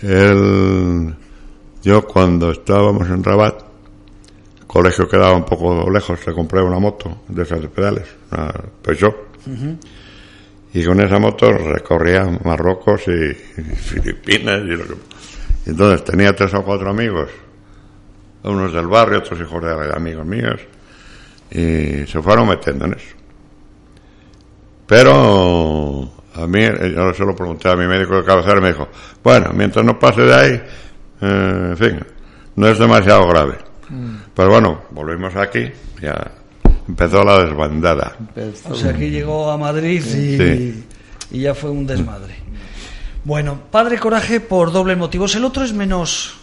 Él, 0.00 1.14
yo 1.82 2.06
cuando 2.06 2.52
estábamos 2.52 3.06
en 3.10 3.22
Rabat, 3.22 3.60
el 4.60 4.66
colegio 4.66 5.06
quedaba 5.06 5.36
un 5.36 5.44
poco 5.44 5.90
lejos, 5.90 6.26
le 6.26 6.32
compré 6.32 6.62
una 6.62 6.78
moto 6.78 7.20
de 7.28 7.42
esas 7.42 7.60
de 7.60 7.68
pedales, 7.68 8.08
una 8.32 8.50
Peugeot. 8.80 9.28
Y 10.72 10.82
con 10.82 10.98
esa 11.02 11.18
moto 11.18 11.52
recorría 11.52 12.24
Marruecos 12.42 13.02
y, 13.08 13.60
y 13.60 13.74
Filipinas 13.76 14.62
y 14.62 14.68
lo 14.68 14.84
que... 14.86 14.94
entonces 15.66 16.02
tenía 16.02 16.34
tres 16.34 16.54
o 16.54 16.64
cuatro 16.64 16.88
amigos, 16.88 17.28
unos 18.42 18.72
del 18.72 18.86
barrio, 18.86 19.18
otros 19.18 19.38
hijos 19.38 19.62
de 19.62 19.94
amigos 19.94 20.24
míos, 20.24 20.62
y 21.50 22.06
se 22.06 22.22
fueron 22.22 22.48
metiendo 22.48 22.86
en 22.86 22.94
eso. 22.94 23.19
Pero 24.90 26.10
a 26.34 26.46
mí, 26.48 26.64
eh, 26.64 26.92
yo 26.96 27.14
se 27.14 27.24
lo 27.24 27.36
pregunté 27.36 27.68
a 27.68 27.76
mi 27.76 27.86
médico 27.86 28.16
de 28.16 28.24
cabecera 28.24 28.58
y 28.58 28.60
me 28.60 28.68
dijo, 28.72 28.88
bueno, 29.22 29.50
mientras 29.54 29.84
no 29.84 29.96
pase 29.96 30.22
de 30.22 30.34
ahí, 30.34 30.52
eh, 31.20 31.66
en 31.70 31.76
fin, 31.76 32.00
no 32.56 32.66
es 32.66 32.76
demasiado 32.76 33.28
grave. 33.28 33.54
Pero 34.34 34.50
bueno, 34.50 34.82
volvimos 34.90 35.36
aquí, 35.36 35.70
ya 36.02 36.32
empezó 36.88 37.22
la 37.22 37.44
desbandada. 37.44 38.16
O 38.68 38.74
sea, 38.74 38.90
aquí 38.90 39.10
llegó 39.10 39.48
a 39.52 39.56
Madrid 39.56 40.02
y, 40.04 40.36
Sí. 40.36 40.84
y 41.30 41.40
ya 41.42 41.54
fue 41.54 41.70
un 41.70 41.86
desmadre. 41.86 42.34
Bueno, 43.22 43.60
padre 43.70 43.96
coraje 43.96 44.40
por 44.40 44.72
doble 44.72 44.96
motivos. 44.96 45.36
El 45.36 45.44
otro 45.44 45.62
es 45.62 45.72
menos 45.72 46.39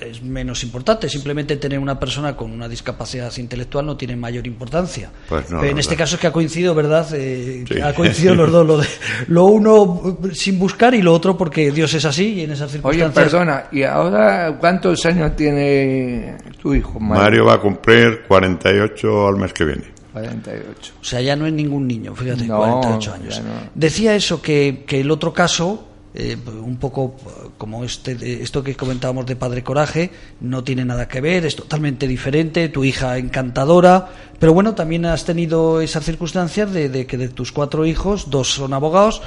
es 0.00 0.22
menos 0.22 0.62
importante. 0.62 1.08
Simplemente 1.08 1.56
tener 1.56 1.78
una 1.78 1.98
persona 1.98 2.36
con 2.36 2.50
una 2.52 2.68
discapacidad 2.68 3.32
intelectual 3.36 3.86
no 3.86 3.96
tiene 3.96 4.16
mayor 4.16 4.46
importancia. 4.46 5.10
Pues 5.28 5.50
no, 5.50 5.60
Pero 5.60 5.72
en 5.72 5.78
este 5.78 5.96
caso 5.96 6.16
es 6.16 6.20
que 6.20 6.26
ha 6.26 6.32
coincidido, 6.32 6.74
¿verdad? 6.74 7.06
Eh, 7.14 7.64
Sí. 7.68 7.80
Ha 7.80 7.94
coincidido 7.94 8.34
los 8.34 8.50
dos. 8.52 8.66
Lo, 8.66 8.78
de- 8.78 8.86
lo 9.28 9.44
uno 9.46 10.18
sin 10.32 10.58
buscar 10.58 10.94
y 10.94 11.02
lo 11.02 11.12
otro 11.12 11.36
porque 11.36 11.70
Dios 11.70 11.92
es 11.94 12.04
así 12.04 12.34
y 12.34 12.40
en 12.42 12.50
esas 12.52 12.68
Oye, 12.70 12.72
circunstancias. 12.74 13.24
perdona, 13.30 13.64
¿y 13.72 13.82
ahora 13.82 14.56
cuántos 14.60 15.04
años 15.06 15.34
tiene 15.36 16.36
tu 16.60 16.74
hijo, 16.74 16.98
Mario? 17.00 17.22
Mario 17.24 17.44
va 17.46 17.54
a 17.54 17.60
cumplir 17.60 18.22
48 18.28 19.28
al 19.28 19.36
mes 19.36 19.52
que 19.52 19.64
viene. 19.64 19.84
48. 20.12 20.92
O 21.00 21.04
sea, 21.04 21.20
ya 21.20 21.36
no 21.36 21.46
es 21.46 21.52
ningún 21.52 21.86
niño, 21.86 22.14
fíjate, 22.14 22.46
No, 22.46 22.58
48 22.58 23.14
años. 23.14 23.42
Decía 23.74 24.14
eso, 24.14 24.40
que, 24.40 24.84
que 24.86 25.00
el 25.00 25.10
otro 25.10 25.32
caso, 25.32 25.86
eh, 26.16 26.36
un 26.62 26.78
poco 26.78 27.14
eh, 27.18 27.48
como 27.58 27.84
este, 27.84 28.42
esto 28.42 28.62
que 28.62 28.74
comentábamos 28.74 29.26
de 29.26 29.36
Padre 29.36 29.62
Coraje, 29.62 30.10
no 30.40 30.64
tiene 30.64 30.84
nada 30.84 31.06
que 31.08 31.20
ver, 31.20 31.44
es 31.44 31.56
totalmente 31.56 32.08
diferente, 32.08 32.68
tu 32.70 32.84
hija 32.84 33.18
encantadora, 33.18 34.08
pero 34.40 34.52
bueno, 34.54 34.74
también 34.74 35.04
has 35.06 35.24
tenido 35.24 35.80
esas 35.80 36.04
circunstancias 36.04 36.72
de, 36.72 36.88
de 36.88 37.06
que 37.06 37.18
de 37.18 37.28
tus 37.28 37.52
cuatro 37.52 37.84
hijos, 37.84 38.30
dos 38.30 38.52
son 38.54 38.72
abogados, 38.72 39.22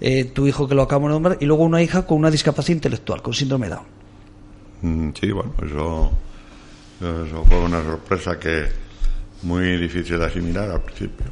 eh, 0.00 0.24
tu 0.24 0.46
hijo 0.46 0.66
que 0.68 0.74
lo 0.74 0.82
acabamos 0.82 1.10
de 1.10 1.12
nombrar, 1.14 1.38
y 1.40 1.46
luego 1.46 1.62
una 1.62 1.80
hija 1.80 2.06
con 2.06 2.18
una 2.18 2.30
discapacidad 2.30 2.76
intelectual, 2.76 3.22
con 3.22 3.34
síndrome 3.34 3.68
de 3.68 3.74
Down. 3.74 3.86
Mm, 4.82 5.10
Sí, 5.18 5.30
bueno, 5.30 5.54
eso, 5.64 6.10
eso 7.00 7.44
fue 7.44 7.58
una 7.60 7.82
sorpresa 7.82 8.38
que 8.38 8.66
muy 9.42 9.76
difícil 9.76 10.18
de 10.18 10.26
asimilar 10.26 10.70
al 10.70 10.82
principio. 10.82 11.26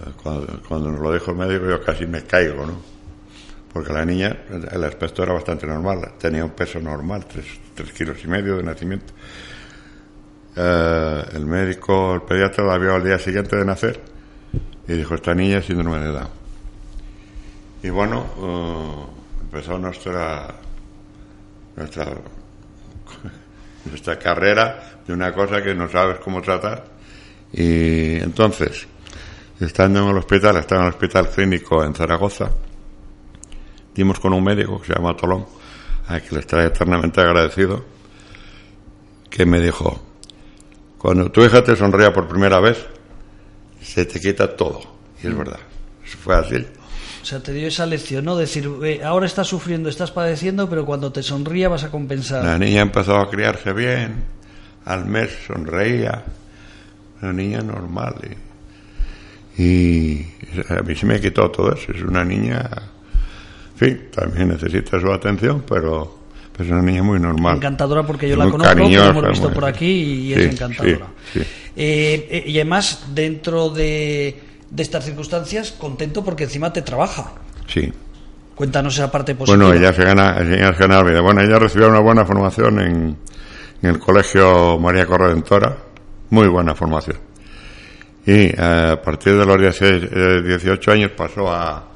Eh, 0.00 0.10
Cuando, 0.22 0.60
cuando 0.68 0.90
nos 0.90 1.00
lo 1.00 1.12
dijo 1.12 1.30
el 1.30 1.36
médico 1.36 1.68
yo 1.68 1.82
casi 1.84 2.06
me 2.06 2.22
caigo, 2.24 2.66
¿no? 2.66 2.91
Porque 3.72 3.92
la 3.92 4.04
niña, 4.04 4.44
el 4.70 4.84
aspecto 4.84 5.22
era 5.22 5.32
bastante 5.32 5.66
normal, 5.66 6.12
tenía 6.18 6.44
un 6.44 6.50
peso 6.50 6.78
normal, 6.78 7.24
tres, 7.26 7.46
tres 7.74 7.92
kilos 7.92 8.22
y 8.22 8.28
medio 8.28 8.56
de 8.56 8.62
nacimiento. 8.62 9.12
Eh, 10.54 11.24
el 11.32 11.46
médico, 11.46 12.14
el 12.14 12.22
pediatra 12.22 12.64
la 12.64 12.76
vio 12.76 12.94
al 12.94 13.04
día 13.04 13.18
siguiente 13.18 13.56
de 13.56 13.64
nacer 13.64 14.00
y 14.86 14.92
dijo, 14.92 15.14
esta 15.14 15.34
niña 15.34 15.58
es 15.58 15.66
síndrome 15.66 15.98
de 16.00 16.12
Down. 16.12 16.28
Y 17.82 17.88
bueno, 17.88 18.26
eh, 18.38 19.40
empezó 19.42 19.78
nuestra 19.78 20.54
nuestra, 21.76 22.06
nuestra 23.86 24.18
carrera 24.18 25.00
de 25.06 25.12
una 25.12 25.32
cosa 25.32 25.62
que 25.62 25.74
no 25.74 25.88
sabes 25.88 26.18
cómo 26.18 26.42
tratar. 26.42 26.84
Y 27.52 28.16
entonces, 28.16 28.86
estando 29.60 30.02
en 30.02 30.08
el 30.08 30.16
hospital, 30.18 30.56
estaba 30.56 30.82
en 30.82 30.86
el 30.88 30.92
hospital 30.94 31.28
clínico 31.28 31.84
en 31.84 31.94
Zaragoza, 31.94 32.50
dimos 33.94 34.20
con 34.20 34.32
un 34.32 34.44
médico 34.44 34.80
que 34.80 34.88
se 34.88 34.94
llama 34.94 35.16
Tolón, 35.16 35.46
a 36.08 36.20
quien 36.20 36.34
le 36.34 36.40
estaré 36.40 36.66
eternamente 36.66 37.20
agradecido, 37.20 37.84
que 39.30 39.46
me 39.46 39.60
dijo, 39.60 40.00
cuando 40.98 41.30
tu 41.30 41.42
hija 41.44 41.64
te 41.64 41.74
sonría 41.76 42.12
por 42.12 42.28
primera 42.28 42.60
vez, 42.60 42.86
se 43.80 44.04
te 44.04 44.20
quita 44.20 44.56
todo. 44.56 44.80
Y 45.22 45.26
es 45.26 45.36
verdad, 45.36 45.58
eso 46.04 46.18
fue 46.18 46.36
así. 46.36 46.66
O 47.22 47.24
sea, 47.24 47.40
te 47.40 47.52
dio 47.52 47.68
esa 47.68 47.86
lección, 47.86 48.24
¿no? 48.24 48.36
Decir, 48.36 48.68
eh, 48.82 49.00
ahora 49.04 49.26
estás 49.26 49.46
sufriendo, 49.46 49.88
estás 49.88 50.10
padeciendo, 50.10 50.68
pero 50.68 50.84
cuando 50.84 51.12
te 51.12 51.22
sonría 51.22 51.68
vas 51.68 51.84
a 51.84 51.90
compensar. 51.90 52.44
La 52.44 52.58
niña 52.58 52.82
empezó 52.82 53.16
a 53.16 53.30
criarse 53.30 53.72
bien, 53.72 54.24
al 54.84 55.06
mes 55.06 55.30
sonreía, 55.46 56.24
una 57.20 57.32
niña 57.32 57.62
normal. 57.62 58.16
Y, 59.56 59.62
y 59.62 60.26
a 60.68 60.82
mí 60.82 60.96
se 60.96 61.06
me 61.06 61.20
quitó 61.20 61.48
todo 61.50 61.72
eso, 61.74 61.92
es 61.92 62.02
una 62.02 62.24
niña, 62.24 62.68
fin, 63.84 64.00
también 64.14 64.48
necesita 64.48 65.00
su 65.00 65.10
atención, 65.12 65.64
pero, 65.68 66.18
es 66.58 66.68
una 66.68 66.82
niña 66.82 67.02
muy 67.02 67.18
normal. 67.18 67.56
Encantadora 67.56 68.02
porque 68.04 68.28
yo 68.28 68.36
la 68.36 68.44
conozco, 68.50 68.74
cariñosa, 68.74 69.08
hemos 69.10 69.28
visto 69.28 69.46
muy- 69.48 69.54
por 69.54 69.64
aquí 69.64 69.86
y 69.86 70.34
Sí, 70.34 70.40
es 70.40 70.52
encantadora. 70.54 71.06
sí, 71.32 71.40
sí. 71.40 71.46
Eh, 71.74 72.28
eh, 72.30 72.44
y 72.50 72.56
además, 72.58 73.06
dentro 73.14 73.70
de, 73.70 74.38
de 74.70 74.82
estas 74.82 75.04
circunstancias, 75.04 75.72
contento 75.72 76.22
porque 76.24 76.44
encima 76.44 76.72
te 76.72 76.82
trabaja. 76.82 77.32
Sí. 77.66 77.90
Cuéntanos 78.54 78.94
esa 78.94 79.10
parte 79.10 79.34
positiva. 79.34 79.64
Bueno, 79.64 79.78
ella 79.80 79.94
se 79.94 80.04
gana, 80.04 80.36
ella 80.40 80.72
se 80.74 80.78
gana 80.80 80.96
la 80.96 81.02
vida. 81.10 81.20
Bueno, 81.22 81.40
ella 81.40 81.58
recibió 81.58 81.88
una 81.88 82.00
buena 82.00 82.24
formación 82.26 82.80
en, 82.80 83.16
en 83.82 83.88
el 83.90 83.98
colegio 83.98 84.78
María 84.78 85.06
Corredentora, 85.06 85.74
muy 86.30 86.46
buena 86.48 86.74
formación. 86.74 87.16
Y 88.26 88.32
eh, 88.32 88.54
a 88.58 89.00
partir 89.02 89.36
de 89.36 89.46
los 89.46 89.58
16, 89.58 90.02
eh, 90.12 90.42
18 90.46 90.92
años 90.92 91.10
pasó 91.16 91.50
a, 91.50 91.88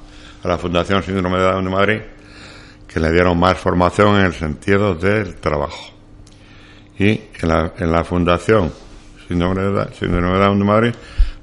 a 0.43 0.49
la 0.49 0.59
Fundación 0.59 1.02
Síndrome 1.02 1.38
de 1.38 1.45
Down 1.45 1.64
de 1.64 1.71
Madrid, 1.71 2.00
que 2.87 3.00
le 3.00 3.11
dieron 3.12 3.38
más 3.38 3.59
formación 3.59 4.16
en 4.21 4.26
el 4.26 4.33
sentido 4.33 4.95
del 4.95 5.37
trabajo. 5.37 5.93
Y 6.99 7.09
en 7.11 7.49
la, 7.49 7.73
en 7.78 7.93
la 7.93 8.05
Fundación 8.05 8.73
Síndrome 9.28 9.61
de 9.62 9.69
Down- 9.71 9.93
Síndrome 9.95 10.33
de 10.38 10.45
Down 10.45 10.59
de 10.59 10.64
Madrid, 10.64 10.95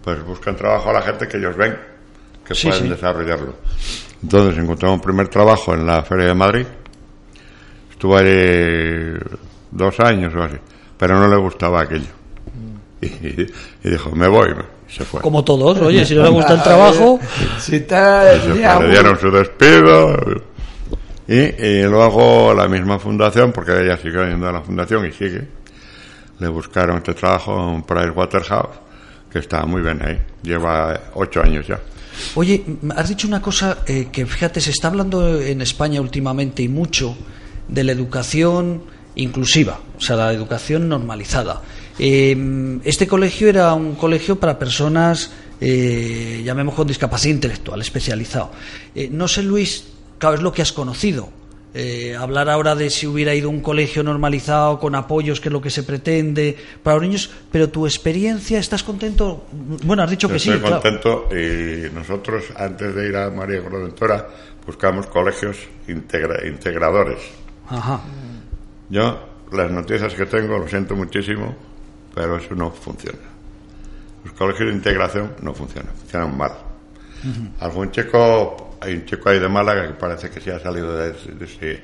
pues 0.04 0.24
buscan 0.24 0.56
trabajo 0.56 0.90
a 0.90 0.94
la 0.94 1.02
gente 1.02 1.28
que 1.28 1.38
ellos 1.38 1.56
ven 1.56 1.78
que 2.46 2.54
Sí, 2.56 2.68
pueden 2.68 2.84
sí. 2.84 2.90
desarrollarlo. 2.90 3.56
Entonces 4.22 4.58
encontramos 4.62 4.98
un 4.98 5.02
primer 5.02 5.28
trabajo 5.30 5.74
en 5.74 5.86
la 5.86 6.04
Feria 6.04 6.28
de 6.28 6.34
Madrid. 6.34 6.66
Estuvo 7.92 8.18
ahí 8.18 9.14
dos 9.72 10.00
años 10.02 10.34
o 10.36 10.44
así, 10.44 10.58
pero 10.98 11.18
no 11.20 11.28
le 11.28 11.38
gustaba 11.38 11.82
aquello. 11.82 12.08
Y, 13.04 13.08
y 13.84 13.90
dijo, 13.90 14.12
me 14.16 14.30
voy, 14.30 14.54
se 14.94 15.04
fue. 15.04 15.22
Como 15.22 15.44
todos, 15.44 15.80
oye, 15.80 16.06
si 16.06 16.16
no 16.16 16.24
le 16.24 16.30
gusta 16.30 16.54
el 16.54 16.64
trabajo, 16.64 17.20
Si 17.60 17.78
está 17.78 18.34
se 18.34 18.40
fue, 18.52 18.60
ya 18.60 18.80
le 18.80 18.90
dieron 18.90 19.20
su 19.20 19.32
despido. 19.32 20.18
Y, 21.28 21.36
y 21.36 21.84
luego 21.84 22.54
la 22.54 22.68
misma 22.68 23.00
fundación, 23.00 23.52
porque 23.52 23.72
ella 23.82 23.98
siguió 23.98 24.26
yendo 24.26 24.48
a 24.50 24.52
la 24.52 24.62
fundación 24.62 25.06
y 25.06 25.12
sigue, 25.12 25.48
le 26.40 26.48
buscaron 26.48 26.98
este 26.98 27.14
trabajo 27.14 27.74
en 27.74 27.84
Price 27.84 28.10
Waterhouse, 28.10 28.76
que 29.32 29.40
está 29.40 29.66
muy 29.66 29.82
bien 29.82 30.02
ahí. 30.04 30.20
Lleva 30.44 31.00
ocho 31.16 31.42
años 31.42 31.66
ya. 31.66 31.80
Oye, 32.36 32.64
has 32.96 33.10
dicho 33.10 33.28
una 33.28 33.42
cosa 33.42 33.80
eh, 33.88 34.10
que 34.12 34.26
fíjate, 34.26 34.62
se 34.62 34.70
está 34.72 34.90
hablando 34.90 35.40
en 35.40 35.62
España 35.62 36.02
últimamente 36.02 36.62
y 36.62 36.68
mucho 36.68 37.16
de 37.68 37.84
la 37.84 37.92
educación 37.92 38.84
inclusiva, 39.16 39.80
o 39.98 40.02
sea, 40.02 40.16
la 40.16 40.34
educación 40.34 40.90
normalizada. 40.90 41.62
Eh, 42.00 42.80
este 42.84 43.08
colegio 43.08 43.50
era 43.50 43.74
un 43.74 43.96
colegio 43.96 44.38
para 44.40 44.58
personas, 44.58 45.32
eh, 45.62 46.42
llamemos 46.44 46.74
con 46.76 46.88
discapacidad 46.88 47.36
intelectual, 47.36 47.82
especializado. 47.82 48.52
Eh, 48.96 49.10
no 49.12 49.28
sé, 49.28 49.44
Luis, 49.44 49.86
claro, 50.18 50.36
es 50.36 50.42
lo 50.42 50.52
que 50.52 50.62
has 50.62 50.72
conocido. 50.74 51.30
Eh, 51.76 52.16
hablar 52.16 52.50
ahora 52.50 52.76
de 52.76 52.92
si 52.92 53.08
hubiera 53.08 53.34
ido 53.34 53.48
a 53.48 53.52
un 53.52 53.62
colegio 53.62 54.04
normalizado 54.04 54.80
con 54.80 54.94
apoyos, 54.94 55.40
que 55.42 55.50
es 55.50 55.54
lo 55.54 55.60
que 55.62 55.72
se 55.72 55.82
pretende 55.82 56.56
para 56.84 56.98
los 56.98 57.04
niños, 57.08 57.32
pero 57.52 57.70
tu 57.70 57.88
experiencia, 57.88 58.60
¿estás 58.60 58.84
contento? 58.84 59.48
Bueno, 59.84 60.04
has 60.04 60.10
dicho 60.12 60.28
Yo 60.28 60.34
que 60.36 60.40
sí, 60.40 60.50
estoy 60.52 60.62
claro. 60.68 60.82
contento 60.84 61.30
y 61.32 61.92
nosotros, 61.92 62.44
antes 62.56 62.94
de 62.94 63.08
ir 63.10 63.16
a 63.16 63.32
María 63.32 63.64
Corredentora, 63.64 64.28
buscamos 64.68 65.08
colegios 65.08 65.58
integra- 65.88 66.48
integradores. 66.48 67.18
Ajá. 67.68 68.02
Yo, 68.90 69.20
las 69.52 69.72
noticias 69.72 70.14
que 70.14 70.28
tengo, 70.28 70.60
lo 70.60 70.68
siento 70.68 70.96
muchísimo, 70.96 71.56
pero 72.14 72.38
eso 72.38 72.54
no 72.56 72.72
funciona. 72.72 73.20
Los 74.24 74.34
colegios 74.34 74.70
de 74.70 74.76
integración 74.76 75.34
no 75.42 75.54
funcionan, 75.54 75.92
funcionan 75.96 76.38
mal. 76.38 76.52
Algún 77.62 77.92
chico, 77.92 78.76
hay 78.82 78.96
un 78.96 79.06
chico 79.06 79.30
ahí 79.30 79.40
de 79.40 79.48
Málaga 79.48 79.88
que 79.88 79.94
parece 79.94 80.30
que 80.30 80.42
sí 80.42 80.50
ha 80.50 80.60
salido 80.60 80.96
de, 80.98 81.12
ese- 81.12 81.32
de 81.32 81.46
ese, 81.46 81.84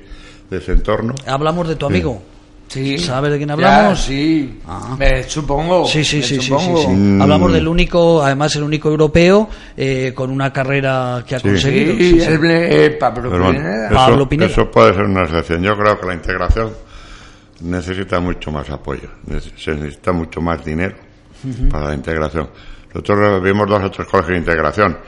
de 0.50 0.58
ese 0.58 0.72
entorno. 0.72 1.14
Hablamos 1.26 1.66
de 1.68 1.76
tu 1.76 1.86
amigo. 1.86 2.22
Sí. 2.68 2.98
¿Sabes 2.98 3.32
de 3.32 3.36
quién 3.38 3.48
Ya, 3.48 3.54
hablamos? 3.54 4.00
sí. 4.04 4.60
Ah. 4.66 4.94
Me 4.98 5.24
supongo. 5.24 5.84
Sí, 5.86 6.04
sí, 6.04 6.22
sí, 6.22 6.36
sí, 6.40 6.54
sí, 6.56 6.72
sí. 6.76 6.86
Mm. 6.88 7.20
Hablamos 7.20 7.52
del 7.52 7.66
único, 7.66 8.22
además 8.22 8.54
el 8.54 8.62
único 8.62 8.88
europeo 8.90 9.48
eh, 9.76 10.12
con 10.14 10.30
una 10.30 10.52
carrera 10.52 11.24
que 11.26 11.34
ha 11.34 11.40
Sí. 11.40 11.48
conseguido. 11.48 11.94
Sí, 11.94 12.10
Sí, 12.12 12.20
sí. 12.20 12.26
el 12.26 12.40
eh, 12.50 12.90
Pablo 12.92 13.28
Pero 13.30 13.44
bueno, 13.44 13.58
Pineda. 13.58 13.86
eso, 13.86 13.94
Pablo 13.96 14.28
Pineda. 14.28 14.50
eso 14.52 14.70
puede 14.70 14.94
ser 14.94 15.02
una 15.04 15.22
excepción. 15.24 15.62
Yo 15.62 15.76
creo 15.76 15.98
que 15.98 16.06
la 16.06 16.14
integración 16.14 16.70
necesita 17.60 18.20
mucho 18.20 18.50
más 18.50 18.68
apoyo, 18.70 19.08
se 19.56 19.74
necesita 19.74 20.12
mucho 20.12 20.40
más 20.40 20.64
dinero 20.64 20.96
para 21.70 21.88
la 21.88 21.94
integración. 21.94 22.48
Nosotros 22.88 23.42
vimos 23.42 23.68
dos 23.68 23.84
o 23.84 23.90
tres 23.90 24.08
colegios 24.08 24.32
de 24.32 24.38
integración. 24.38 24.98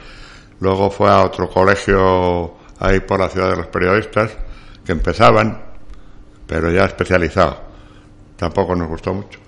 Luego 0.59 0.89
fue 0.89 1.09
a 1.09 1.23
otro 1.23 1.49
colegio 1.49 2.55
ahí 2.79 2.99
por 3.01 3.19
la 3.19 3.29
ciudad 3.29 3.49
de 3.49 3.57
los 3.57 3.67
periodistas 3.67 4.31
que 4.85 4.91
empezaban, 4.91 5.61
pero 6.47 6.71
ya 6.71 6.85
especializado. 6.85 7.61
Tampoco 8.37 8.75
nos 8.75 8.87
gustó 8.87 9.13
mucho. 9.13 9.39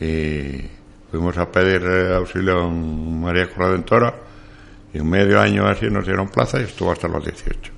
Y 0.00 0.62
fuimos 1.10 1.36
a 1.38 1.50
pedir 1.50 1.82
eh, 1.84 2.14
auxilio 2.14 2.66
en 2.66 3.20
María 3.20 3.48
Corredentora 3.48 4.14
y 4.92 4.98
en 4.98 5.08
medio 5.08 5.40
año 5.40 5.66
así 5.66 5.90
nos 5.90 6.06
dieron 6.06 6.28
plaza 6.28 6.60
y 6.60 6.64
estuvo 6.64 6.92
hasta 6.92 7.08
los 7.08 7.24
18. 7.24 7.72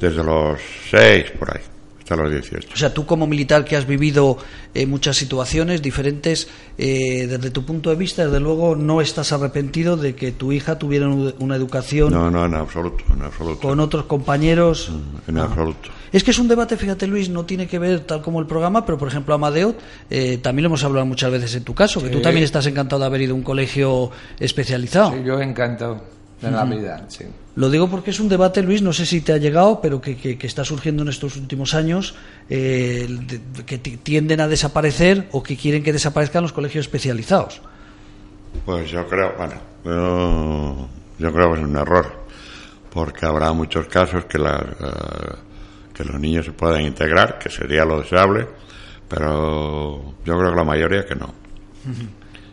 Desde 0.00 0.22
los 0.22 0.60
6 0.90 1.32
por 1.38 1.56
ahí, 1.56 1.62
hasta 2.08 2.22
los 2.22 2.32
18. 2.32 2.68
O 2.72 2.76
sea, 2.76 2.94
tú 2.94 3.04
como 3.04 3.26
militar 3.26 3.64
que 3.66 3.76
has 3.76 3.86
vivido 3.86 4.38
eh, 4.74 4.86
muchas 4.86 5.16
situaciones 5.16 5.82
diferentes, 5.82 6.48
eh, 6.78 7.26
desde 7.26 7.50
tu 7.50 7.64
punto 7.66 7.90
de 7.90 7.96
vista, 7.96 8.24
desde 8.24 8.40
luego, 8.40 8.74
no 8.76 9.00
estás 9.02 9.32
arrepentido 9.32 9.96
de 9.98 10.14
que 10.14 10.32
tu 10.32 10.50
hija 10.52 10.78
tuviera 10.78 11.06
un- 11.06 11.34
una 11.38 11.56
educación 11.56 12.12
No, 12.12 12.30
no, 12.30 12.46
en 12.46 12.54
absoluto, 12.54 13.04
en 13.12 13.22
absoluto. 13.22 13.60
con 13.60 13.78
otros 13.80 14.04
compañeros. 14.06 14.90
En 15.26 15.36
absoluto. 15.38 15.90
Es 16.12 16.24
que 16.24 16.30
es 16.30 16.38
un 16.38 16.48
debate, 16.48 16.78
fíjate 16.78 17.06
Luis, 17.06 17.28
no 17.28 17.44
tiene 17.44 17.66
que 17.66 17.78
ver 17.78 18.00
tal 18.00 18.22
como 18.22 18.40
el 18.40 18.46
programa, 18.46 18.86
pero 18.86 18.96
por 18.96 19.08
ejemplo 19.08 19.34
Amadeo, 19.34 19.74
eh, 20.08 20.38
también 20.38 20.62
lo 20.62 20.68
hemos 20.68 20.84
hablado 20.84 21.04
muchas 21.04 21.30
veces 21.30 21.54
en 21.56 21.64
tu 21.64 21.74
caso, 21.74 22.02
que 22.02 22.08
tú 22.08 22.22
también 22.22 22.44
estás 22.44 22.64
encantado 22.66 23.00
de 23.00 23.06
haber 23.06 23.20
ido 23.20 23.32
a 23.32 23.36
un 23.36 23.42
colegio 23.42 24.10
especializado. 24.40 25.12
Sí, 25.12 25.18
yo 25.26 25.38
encantado 25.40 26.00
de 26.40 26.50
la 26.50 26.64
vida, 26.64 27.04
sí. 27.08 27.24
Lo 27.56 27.68
digo 27.70 27.88
porque 27.90 28.10
es 28.10 28.20
un 28.20 28.28
debate, 28.28 28.62
Luis, 28.62 28.82
no 28.82 28.92
sé 28.92 29.04
si 29.04 29.20
te 29.20 29.32
ha 29.32 29.38
llegado, 29.38 29.80
pero 29.80 30.00
que, 30.00 30.16
que- 30.16 30.38
que 30.38 30.46
está 30.46 30.64
surgiendo 30.64 31.02
en 31.02 31.08
estos 31.08 31.36
últimos 31.36 31.74
años, 31.74 32.14
eh, 32.48 33.06
de- 33.08 33.64
que 33.64 33.78
ti- 33.78 33.96
tienden 33.96 34.40
a 34.40 34.46
desaparecer 34.48 35.28
o 35.32 35.42
que 35.42 35.56
quieren 35.56 35.82
que 35.82 35.92
desaparezcan 35.92 36.42
los 36.42 36.52
colegios 36.52 36.86
especializados. 36.86 37.60
Pues 38.64 38.90
yo 38.90 39.06
creo, 39.08 39.34
bueno, 39.36 39.54
yo, 39.84 40.88
yo 41.18 41.32
creo 41.32 41.52
que 41.54 41.60
es 41.60 41.66
un 41.66 41.76
error, 41.76 42.06
porque 42.92 43.26
habrá 43.26 43.52
muchos 43.52 43.86
casos 43.88 44.24
que, 44.26 44.38
la, 44.38 44.64
que 45.92 46.04
los 46.04 46.20
niños 46.20 46.46
se 46.46 46.52
pueden 46.52 46.82
integrar, 46.86 47.38
que 47.40 47.50
sería 47.50 47.84
lo 47.84 48.00
deseable, 48.00 48.46
pero 49.08 50.14
yo 50.24 50.38
creo 50.38 50.50
que 50.50 50.56
la 50.56 50.64
mayoría 50.64 51.04
que 51.04 51.14
no, 51.16 51.34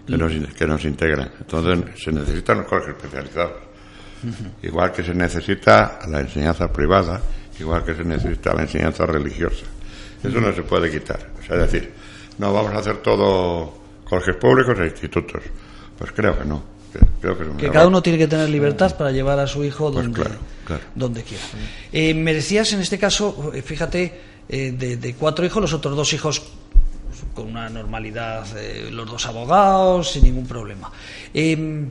que, 0.07 0.17
no 0.17 0.29
se- 0.29 0.53
que 0.53 0.65
no 0.65 0.77
se 0.79 0.87
integran. 0.87 1.31
Entonces 1.39 2.03
se 2.03 2.11
necesitan 2.11 2.57
los 2.59 2.67
colegios 2.67 2.95
especializados, 2.97 3.51
igual 4.63 4.91
que 4.91 5.03
se 5.03 5.13
necesita 5.13 5.99
la 6.09 6.21
enseñanza 6.21 6.71
privada, 6.71 7.21
igual 7.59 7.83
que 7.83 7.95
se 7.95 8.03
necesita 8.03 8.53
la 8.53 8.63
enseñanza 8.63 9.05
religiosa. 9.05 9.65
Eso 10.23 10.41
no 10.41 10.53
se 10.53 10.63
puede 10.63 10.89
quitar. 10.89 11.29
O 11.39 11.45
sea, 11.45 11.57
decir, 11.57 11.91
no, 12.39 12.51
vamos 12.53 12.73
a 12.73 12.79
hacer 12.79 12.97
todo 12.97 13.77
colegios 14.03 14.37
públicos 14.37 14.77
e 14.79 14.85
institutos. 14.85 15.43
Pues 15.97 16.11
creo 16.11 16.37
que 16.37 16.45
no. 16.45 16.63
que- 16.91 16.99
Creo 17.21 17.37
que 17.37 17.43
es 17.43 17.49
Que 17.57 17.69
cada 17.69 17.87
uno 17.87 18.01
tiene 18.01 18.17
que 18.17 18.27
tener 18.27 18.49
libertad 18.49 18.95
para 18.97 19.11
llevar 19.11 19.37
a 19.39 19.47
su 19.47 19.63
hijo 19.63 19.91
Pues 19.91 20.03
donde, 20.05 20.21
claro, 20.21 20.35
claro. 20.65 20.83
donde 20.95 21.23
quiera. 21.23 21.43
Eh, 21.91 22.13
me 22.13 22.33
decías 22.33 22.71
en 22.73 22.79
este 22.81 22.97
caso, 22.97 23.51
eh, 23.53 23.61
fíjate, 23.61 24.19
eh, 24.47 24.71
de, 24.77 24.97
de 24.97 25.13
cuatro 25.15 25.45
hijos, 25.45 25.61
los 25.61 25.73
otros 25.73 25.95
dos 25.95 26.13
hijos 26.13 26.41
con 27.33 27.47
una 27.47 27.69
normalidad, 27.69 28.45
eh, 28.57 28.89
los 28.91 29.09
dos 29.09 29.25
abogados, 29.25 30.11
sin 30.11 30.23
ningún 30.23 30.47
problema. 30.47 30.89
Eh, 31.33 31.85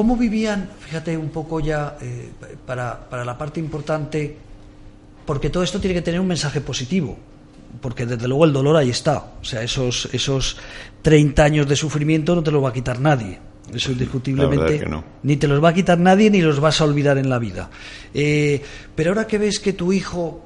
¿Cómo 0.00 0.16
vivían, 0.16 0.66
fíjate 0.80 1.14
un 1.14 1.28
poco 1.28 1.60
ya, 1.60 1.98
eh, 2.00 2.30
para, 2.64 2.98
para 3.10 3.22
la 3.22 3.36
parte 3.36 3.60
importante, 3.60 4.34
porque 5.26 5.50
todo 5.50 5.62
esto 5.62 5.78
tiene 5.78 5.92
que 5.92 6.00
tener 6.00 6.18
un 6.18 6.26
mensaje 6.26 6.62
positivo, 6.62 7.18
porque 7.82 8.06
desde 8.06 8.26
luego 8.26 8.46
el 8.46 8.52
dolor 8.54 8.76
ahí 8.76 8.88
está, 8.88 9.18
o 9.18 9.44
sea, 9.44 9.62
esos, 9.62 10.08
esos 10.10 10.56
30 11.02 11.44
años 11.44 11.68
de 11.68 11.76
sufrimiento 11.76 12.34
no 12.34 12.42
te 12.42 12.50
los 12.50 12.64
va 12.64 12.70
a 12.70 12.72
quitar 12.72 12.98
nadie, 12.98 13.38
eso 13.74 13.92
indiscutiblemente, 13.92 14.76
es 14.76 14.80
que 14.84 14.88
no. 14.88 15.04
ni 15.22 15.36
te 15.36 15.46
los 15.46 15.62
va 15.62 15.68
a 15.68 15.74
quitar 15.74 15.98
nadie 15.98 16.30
ni 16.30 16.40
los 16.40 16.60
vas 16.60 16.80
a 16.80 16.84
olvidar 16.84 17.18
en 17.18 17.28
la 17.28 17.38
vida. 17.38 17.68
Eh, 18.14 18.62
pero 18.94 19.10
ahora 19.10 19.26
que 19.26 19.36
ves 19.36 19.60
que 19.60 19.74
tu 19.74 19.92
hijo, 19.92 20.42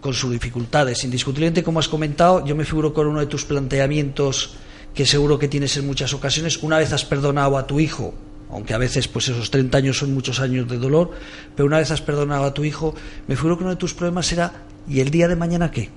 con 0.00 0.14
sus 0.14 0.30
dificultades, 0.30 1.02
indiscutiblemente 1.02 1.64
como 1.64 1.80
has 1.80 1.88
comentado, 1.88 2.46
yo 2.46 2.54
me 2.54 2.64
figuro 2.64 2.94
con 2.94 3.08
uno 3.08 3.18
de 3.18 3.26
tus 3.26 3.44
planteamientos 3.46 4.54
que 4.94 5.06
seguro 5.06 5.40
que 5.40 5.48
tienes 5.48 5.76
en 5.76 5.88
muchas 5.88 6.14
ocasiones, 6.14 6.62
una 6.62 6.78
vez 6.78 6.92
has 6.92 7.04
perdonado 7.04 7.58
a 7.58 7.66
tu 7.66 7.80
hijo, 7.80 8.14
aunque 8.52 8.74
a 8.74 8.78
veces 8.78 9.08
pues 9.08 9.28
esos 9.28 9.50
30 9.50 9.78
años 9.78 9.98
son 9.98 10.12
muchos 10.14 10.38
años 10.40 10.68
de 10.68 10.78
dolor, 10.78 11.10
pero 11.56 11.66
una 11.66 11.78
vez 11.78 11.90
has 11.90 12.02
perdonado 12.02 12.44
a 12.44 12.54
tu 12.54 12.64
hijo, 12.64 12.94
me 13.26 13.36
figuro 13.36 13.56
que 13.56 13.64
uno 13.64 13.70
de 13.72 13.76
tus 13.78 13.94
problemas 13.94 14.26
será 14.26 14.52
¿y 14.88 15.00
el 15.00 15.10
día 15.10 15.26
de 15.28 15.36
mañana 15.36 15.70
qué? 15.70 15.88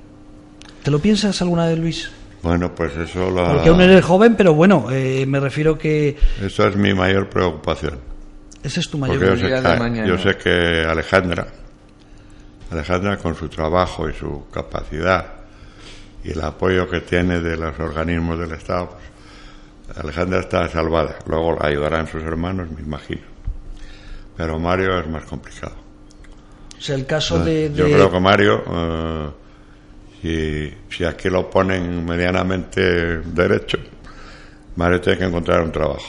¿Te 0.84 0.91
lo 0.91 1.00
piensas 1.00 1.41
alguna 1.41 1.65
vez, 1.68 1.78
Luis? 1.80 2.12
Bueno, 2.44 2.74
pues 2.76 2.96
eso, 2.98 3.32
la- 3.32 3.54
Porque 3.54 3.70
aún 3.70 3.82
eres 3.82 4.06
joven, 4.06 4.36
pero 4.36 4.54
bueno, 4.54 4.88
eh, 4.91 5.26
me 5.28 5.39
refiero 5.39 5.78
que 5.78 6.15
eso 6.41 6.68
es 6.68 6.76
mi 6.76 6.94
mayor 6.94 7.28
preocupación. 7.30 7.98
ese 8.63 8.80
es 8.82 8.89
tu 8.89 8.98
mayor 9.00 9.18
Porque 9.18 9.32
yo 9.32 9.38
sé, 9.41 9.48
día 9.48 9.62
de 9.62 9.74
que, 9.74 9.80
mañana. 9.80 10.08
yo 10.08 10.18
sé 10.20 10.38
que 10.38 10.86
Alejandra, 10.88 11.48
Alejandra 12.72 13.18
con 13.18 13.36
su 13.36 13.48
trabajo 13.50 14.10
y 14.10 14.13
su 14.13 14.46
capacidad 14.52 15.26
y 16.24 16.32
el 16.32 16.41
apoyo 16.41 16.89
que 16.89 17.02
tiene 17.02 17.39
de 17.39 17.58
los 17.58 17.80
organismos 17.80 18.39
del 18.39 18.52
Estado, 18.54 18.89
pues, 18.91 19.04
Alejandra 19.95 20.39
está 20.39 20.67
salvada. 20.69 21.17
Luego 21.28 21.54
la 21.60 21.67
ayudarán 21.67 22.08
sus 22.08 22.24
hermanos, 22.24 22.69
me 22.71 22.82
imagino. 22.82 23.21
Pero 24.36 24.60
Mario 24.60 25.00
es 25.00 25.08
más 25.08 25.24
complicado. 25.26 25.76
O 26.78 26.82
sea, 26.82 26.95
el 26.95 27.06
caso 27.06 27.39
de... 27.43 27.71
Yo 27.74 27.86
creo 27.86 28.12
que 28.12 28.19
Mario, 28.19 28.63
eh, 28.67 29.30
si, 30.21 30.95
si 30.98 31.04
aquí 31.06 31.30
lo 31.30 31.50
ponen 31.50 32.04
medianamente 32.06 33.19
derecho, 33.21 33.78
Mario 34.76 35.00
tiene 35.02 35.19
que 35.19 35.26
encontrar 35.26 35.62
un 35.62 35.71
trabajo. 35.71 36.04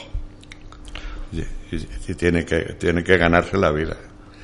Y, 1.31 1.39
y- 1.75 1.87
y 2.09 2.13
tiene, 2.15 2.43
que, 2.45 2.59
tiene 2.79 3.03
que 3.03 3.17
ganarse 3.17 3.57
la 3.57 3.71
vida. 3.71 3.95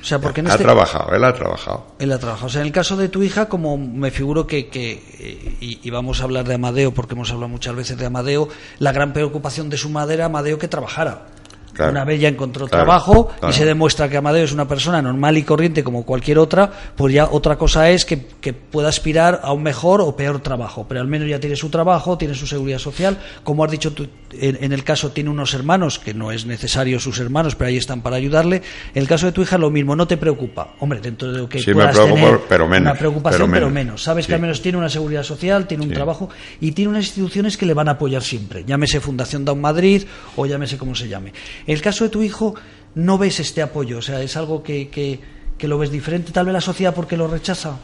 O 0.04 0.06
sea, 0.06 0.18
porque 0.18 0.42
en 0.42 0.48
ha 0.48 0.50
este 0.50 0.64
trabajado, 0.64 1.14
él 1.14 1.24
ha 1.24 1.32
trabajado. 1.32 1.86
Él 1.98 2.12
ha 2.12 2.18
trabajado. 2.18 2.48
O 2.48 2.50
sea, 2.50 2.60
en 2.60 2.66
el 2.66 2.74
caso 2.74 2.94
de 2.98 3.08
tu 3.08 3.22
hija, 3.22 3.48
como 3.48 3.78
me 3.78 4.10
figuro 4.10 4.46
que, 4.46 4.68
que 4.68 5.02
eh, 5.18 5.56
y, 5.62 5.80
y 5.82 5.90
vamos 5.90 6.20
a 6.20 6.24
hablar 6.24 6.46
de 6.46 6.56
Amadeo, 6.56 6.92
porque 6.92 7.14
hemos 7.14 7.30
hablado 7.30 7.48
muchas 7.48 7.74
veces 7.74 7.96
de 7.96 8.04
Amadeo, 8.04 8.50
la 8.80 8.92
gran 8.92 9.14
preocupación 9.14 9.70
de 9.70 9.78
su 9.78 9.88
madre 9.88 10.16
era 10.16 10.26
Amadeo 10.26 10.58
que 10.58 10.68
trabajara. 10.68 11.28
Claro. 11.74 11.90
Una 11.92 12.04
vez 12.04 12.20
ya 12.20 12.28
encontró 12.28 12.66
Claro, 12.68 12.84
trabajo 12.84 13.30
y 13.48 13.52
se 13.52 13.64
demuestra 13.64 14.08
que 14.08 14.16
Amadeo 14.16 14.44
es 14.44 14.52
una 14.52 14.66
persona 14.68 15.02
normal 15.02 15.36
y 15.36 15.42
corriente 15.42 15.84
como 15.84 16.04
cualquier 16.04 16.38
otra, 16.38 16.70
pues 16.96 17.12
ya 17.12 17.26
otra 17.30 17.56
cosa 17.58 17.90
es 17.90 18.04
que, 18.04 18.26
que 18.40 18.52
pueda 18.52 18.88
aspirar 18.88 19.40
a 19.42 19.52
un 19.52 19.62
mejor 19.62 20.00
o 20.00 20.14
peor 20.16 20.40
trabajo. 20.40 20.86
Pero 20.88 21.00
al 21.00 21.08
menos 21.08 21.28
ya 21.28 21.40
tiene 21.40 21.56
su 21.56 21.68
trabajo, 21.70 22.16
tiene 22.16 22.34
su 22.34 22.46
seguridad 22.46 22.78
social. 22.78 23.18
Como 23.42 23.64
has 23.64 23.70
dicho 23.70 23.92
tú, 23.92 24.06
en, 24.32 24.58
en 24.62 24.72
el 24.72 24.84
caso 24.84 25.10
tiene 25.10 25.30
unos 25.30 25.52
hermanos, 25.54 25.98
que 25.98 26.14
no 26.14 26.30
es 26.32 26.46
necesario 26.46 26.98
sus 27.00 27.18
hermanos, 27.18 27.54
pero 27.56 27.68
ahí 27.68 27.76
están 27.76 28.00
para 28.02 28.16
ayudarle. 28.16 28.62
En 28.94 29.02
el 29.02 29.08
caso 29.08 29.26
de 29.26 29.32
tu 29.32 29.42
hija 29.42 29.58
lo 29.58 29.70
mismo, 29.70 29.96
no 29.96 30.06
te 30.06 30.16
preocupa. 30.16 30.74
Hombre, 30.80 31.00
dentro 31.00 31.32
de 31.32 31.38
lo 31.38 31.48
que 31.48 31.58
Sí, 31.58 31.70
me 31.70 31.74
puedas 31.74 31.96
tener 31.96 32.40
pero 32.48 32.68
menos, 32.68 32.90
una 32.90 32.98
preocupación, 32.98 33.50
pero 33.50 33.52
pero 33.52 33.66
menos. 33.70 33.86
menos. 33.86 34.02
Sabes 34.02 34.26
que 34.26 34.34
al 34.34 34.40
menos 34.40 34.62
tiene 34.62 34.78
una 34.78 34.88
seguridad 34.88 35.22
social, 35.22 35.66
tiene 35.66 35.82
un 35.82 35.88
Sí. 35.90 35.94
trabajo 35.94 36.28
y 36.60 36.72
tiene 36.72 36.90
unas 36.90 37.04
instituciones 37.06 37.56
que 37.56 37.66
le 37.66 37.74
van 37.74 37.88
a 37.88 37.92
apoyar 37.92 38.22
siempre. 38.22 38.64
Llámese 38.64 39.00
Fundación 39.00 39.44
Down 39.44 39.60
Madrid 39.60 40.04
o 40.36 40.46
llámese 40.46 40.78
como 40.78 40.94
se 40.94 41.08
llame. 41.08 41.32
En 41.66 41.74
el 41.74 41.82
caso 41.82 42.04
de 42.04 42.10
tu 42.10 42.22
hijo, 42.22 42.54
no 42.94 43.18
ves 43.18 43.40
este 43.40 43.62
apoyo, 43.62 43.98
o 43.98 44.02
sea, 44.02 44.20
es 44.20 44.36
algo 44.36 44.62
que, 44.62 44.88
que, 44.88 45.20
que 45.56 45.68
lo 45.68 45.78
ves 45.78 45.90
diferente, 45.90 46.32
tal 46.32 46.46
vez 46.46 46.52
la 46.52 46.60
sociedad 46.60 46.94
porque 46.94 47.16
lo 47.16 47.26
rechaza. 47.26 47.78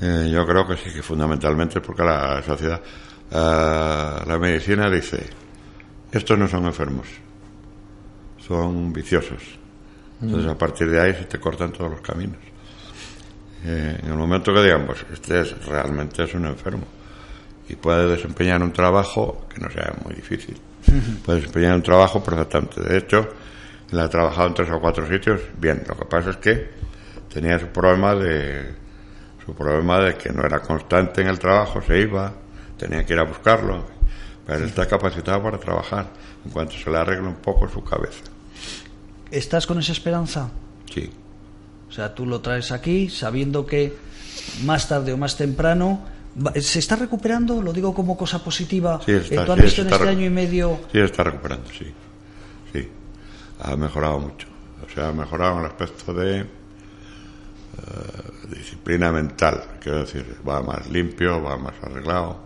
Eh, 0.00 0.30
yo 0.32 0.46
creo 0.46 0.66
que 0.66 0.76
sí, 0.76 0.92
que 0.94 1.02
fundamentalmente 1.02 1.80
porque 1.80 2.04
la 2.04 2.42
sociedad, 2.42 2.80
eh, 3.30 4.24
la 4.26 4.38
medicina 4.38 4.88
dice, 4.90 5.26
estos 6.12 6.38
no 6.38 6.46
son 6.48 6.66
enfermos, 6.66 7.06
son 8.46 8.92
viciosos. 8.92 9.42
Entonces 10.20 10.50
a 10.50 10.58
partir 10.58 10.90
de 10.90 11.00
ahí 11.00 11.14
se 11.14 11.24
te 11.24 11.38
cortan 11.38 11.72
todos 11.72 11.90
los 11.90 12.00
caminos. 12.00 12.38
Eh, 13.64 13.98
en 14.02 14.10
el 14.10 14.16
momento 14.16 14.52
que 14.52 14.62
digamos, 14.62 15.04
este 15.12 15.40
es, 15.40 15.66
realmente 15.66 16.22
es 16.24 16.34
un 16.34 16.46
enfermo 16.46 16.84
y 17.68 17.74
puede 17.76 18.06
desempeñar 18.08 18.62
un 18.62 18.72
trabajo 18.72 19.46
que 19.52 19.60
no 19.60 19.70
sea 19.70 19.94
muy 20.04 20.14
difícil. 20.14 20.56
Puede 21.24 21.40
desempeñar 21.40 21.74
un 21.76 21.82
trabajo 21.82 22.22
perfectamente. 22.22 22.80
De 22.82 22.98
hecho, 22.98 23.28
él 23.90 24.00
ha 24.00 24.08
trabajado 24.08 24.48
en 24.48 24.54
tres 24.54 24.70
o 24.70 24.80
cuatro 24.80 25.06
sitios 25.08 25.40
bien. 25.58 25.82
Lo 25.86 25.96
que 25.96 26.04
pasa 26.04 26.30
es 26.30 26.36
que 26.36 26.70
tenía 27.32 27.58
su 27.58 27.66
problema 27.66 28.14
de 28.14 28.74
su 29.44 29.54
problema 29.54 29.98
de 30.00 30.14
que 30.14 30.30
no 30.30 30.44
era 30.44 30.60
constante 30.60 31.22
en 31.22 31.28
el 31.28 31.38
trabajo, 31.38 31.80
se 31.80 31.98
iba, 32.00 32.34
tenía 32.76 33.06
que 33.06 33.14
ir 33.14 33.18
a 33.18 33.22
buscarlo, 33.22 33.86
pero 34.46 34.66
está 34.66 34.86
capacitado 34.86 35.42
para 35.42 35.58
trabajar 35.58 36.06
en 36.44 36.50
cuanto 36.50 36.74
se 36.74 36.90
le 36.90 36.98
arregle 36.98 37.28
un 37.28 37.36
poco 37.36 37.66
su 37.66 37.82
cabeza. 37.82 38.24
¿Estás 39.30 39.66
con 39.66 39.78
esa 39.78 39.92
esperanza? 39.92 40.50
Sí, 40.92 41.10
O 41.88 41.92
sea, 41.92 42.14
tú 42.14 42.26
lo 42.26 42.40
traes 42.40 42.72
aquí 42.72 43.08
sabiendo 43.08 43.64
que 43.64 43.94
más 44.64 44.86
tarde 44.88 45.14
o 45.14 45.16
más 45.16 45.36
temprano 45.36 46.04
se 46.60 46.78
está 46.78 46.96
recuperando, 46.96 47.60
lo 47.62 47.72
digo 47.72 47.92
como 47.94 48.16
cosa 48.16 48.42
positiva. 48.42 49.00
Sí, 49.04 49.12
está, 49.12 49.42
Eh, 49.42 49.46
¿Tú 49.46 49.52
has 49.52 49.58
sí, 49.58 49.64
visto 49.64 49.80
en 49.82 49.86
está 49.88 49.96
este 49.96 50.08
año 50.08 50.26
y 50.26 50.30
medio 50.30 50.80
sí 50.92 50.98
está 51.00 51.24
recuperando, 51.24 51.68
sí, 51.70 51.92
sí, 52.72 52.88
ha 53.60 53.76
mejorado 53.76 54.20
mucho, 54.20 54.46
o 54.86 54.92
sea, 54.94 55.08
ha 55.08 55.12
mejorado 55.12 55.54
en 55.54 55.60
el 55.60 55.66
aspecto 55.66 56.14
de 56.14 56.40
eh, 56.40 56.46
disciplina 58.56 59.12
mental, 59.12 59.62
quiero 59.80 60.00
decir, 60.00 60.36
va 60.48 60.62
más 60.62 60.88
limpio, 60.90 61.42
va 61.42 61.56
más 61.56 61.74
arreglado, 61.82 62.40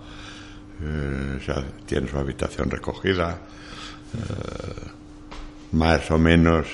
eh, 0.83 1.38
o 1.38 1.40
sea, 1.44 1.64
tiene 1.87 2.09
su 2.09 2.18
habitación 2.18 2.70
recogida, 2.70 3.38
eh, 4.14 4.88
más 5.72 6.11
o 6.11 6.18
menos 6.18 6.66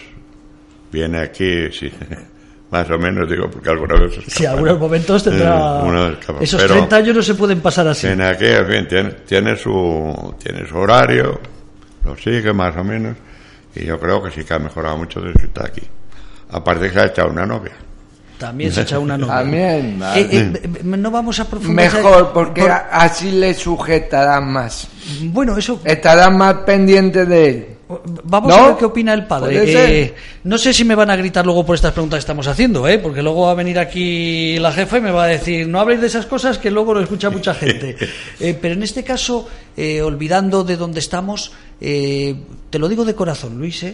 viene 0.91 1.19
aquí, 1.19 1.71
sí, 1.73 1.91
más 2.71 2.91
o 2.91 2.99
menos 2.99 3.29
digo 3.31 3.51
porque 3.51 3.71
alguna 3.71 3.95
vez 3.99 4.13
Sí, 4.27 4.45
algunos 4.45 4.79
momentos 4.79 5.25
tendrá. 5.25 5.81
Eh, 5.83 6.17
Esos 6.41 6.61
pero 6.63 6.75
30 6.75 6.97
años 6.97 7.17
no 7.17 7.23
se 7.23 7.35
pueden 7.35 7.61
pasar 7.61 7.89
así. 7.89 8.07
En 8.07 8.21
fin, 8.67 8.87
tiene, 8.89 9.11
tiene 9.27 9.57
su 9.57 10.35
tiene 10.43 10.67
su 10.69 10.77
horario, 10.77 11.41
lo 12.05 12.17
sigue 12.17 12.53
más 12.53 12.77
o 12.77 12.85
menos, 12.85 13.17
y 13.75 13.85
yo 13.85 13.99
creo 13.99 14.23
que 14.23 14.31
sí 14.31 14.45
que 14.45 14.55
ha 14.55 14.59
mejorado 14.59 14.99
mucho 14.99 15.21
desde 15.21 15.41
que 15.41 15.47
está 15.47 15.67
aquí. 15.67 15.83
Aparte 16.51 16.89
que 16.89 16.95
se 16.95 17.01
ha 17.01 17.07
echado 17.07 17.31
una 17.31 17.47
novia. 17.47 17.73
También 18.39 18.71
se 18.73 18.83
echa 18.83 18.99
una 18.99 19.19
novia. 19.19 19.35
También, 19.39 19.99
vale. 19.99 20.21
Eh, 20.21 20.29
eh, 20.31 20.61
eh, 20.63 20.71
no 20.85 21.11
vamos 21.11 21.41
a 21.41 21.45
profundizar. 21.49 22.03
Mejor, 22.03 22.33
porque 22.33 22.63
Por- 22.63 22.71
así 22.71 23.33
le 23.33 23.53
sujetarán 23.53 24.53
más. 24.53 24.89
Bueno, 25.23 25.57
eso. 25.57 25.81
Estarán 25.85 26.37
más 26.39 26.55
pendientes 26.67 27.29
de 27.29 27.49
él. 27.49 27.67
Vamos 28.25 28.51
¿No? 28.51 28.57
a 28.57 28.67
ver 28.69 28.77
qué 28.77 28.85
opina 28.85 29.15
el 29.15 29.27
padre. 29.27 29.63
Eh, 29.65 30.15
no 30.45 30.59
sé 30.59 30.75
si 30.75 30.85
me 30.85 30.95
van 30.95 31.09
a 31.11 31.17
gritar 31.17 31.47
luego 31.47 31.65
por 31.65 31.75
estas 31.75 31.93
preguntas 31.93 32.19
que 32.19 32.21
estamos 32.21 32.47
haciendo, 32.47 32.87
¿eh? 32.87 32.99
porque 32.99 33.23
luego 33.23 33.47
va 33.47 33.53
a 33.53 33.55
venir 33.55 33.79
aquí 33.79 34.59
la 34.59 34.73
jefa 34.73 34.99
y 34.99 35.01
me 35.01 35.11
va 35.11 35.25
a 35.25 35.29
decir, 35.29 35.67
no 35.67 35.81
habléis 35.81 36.03
de 36.03 36.09
esas 36.09 36.27
cosas 36.27 36.59
que 36.59 36.71
luego 36.71 36.93
lo 36.93 37.01
escucha 37.01 37.31
mucha 37.31 37.55
gente. 37.55 37.97
Eh, 38.41 38.57
pero 38.61 38.75
en 38.75 38.83
este 38.83 39.03
caso, 39.03 39.49
eh, 39.77 40.01
olvidando 40.01 40.63
de 40.63 40.77
dónde 40.77 41.01
estamos, 41.01 41.53
eh, 41.81 42.37
te 42.71 42.79
lo 42.79 42.89
digo 42.89 43.05
de 43.05 43.15
corazón, 43.15 43.59
Luis, 43.59 43.85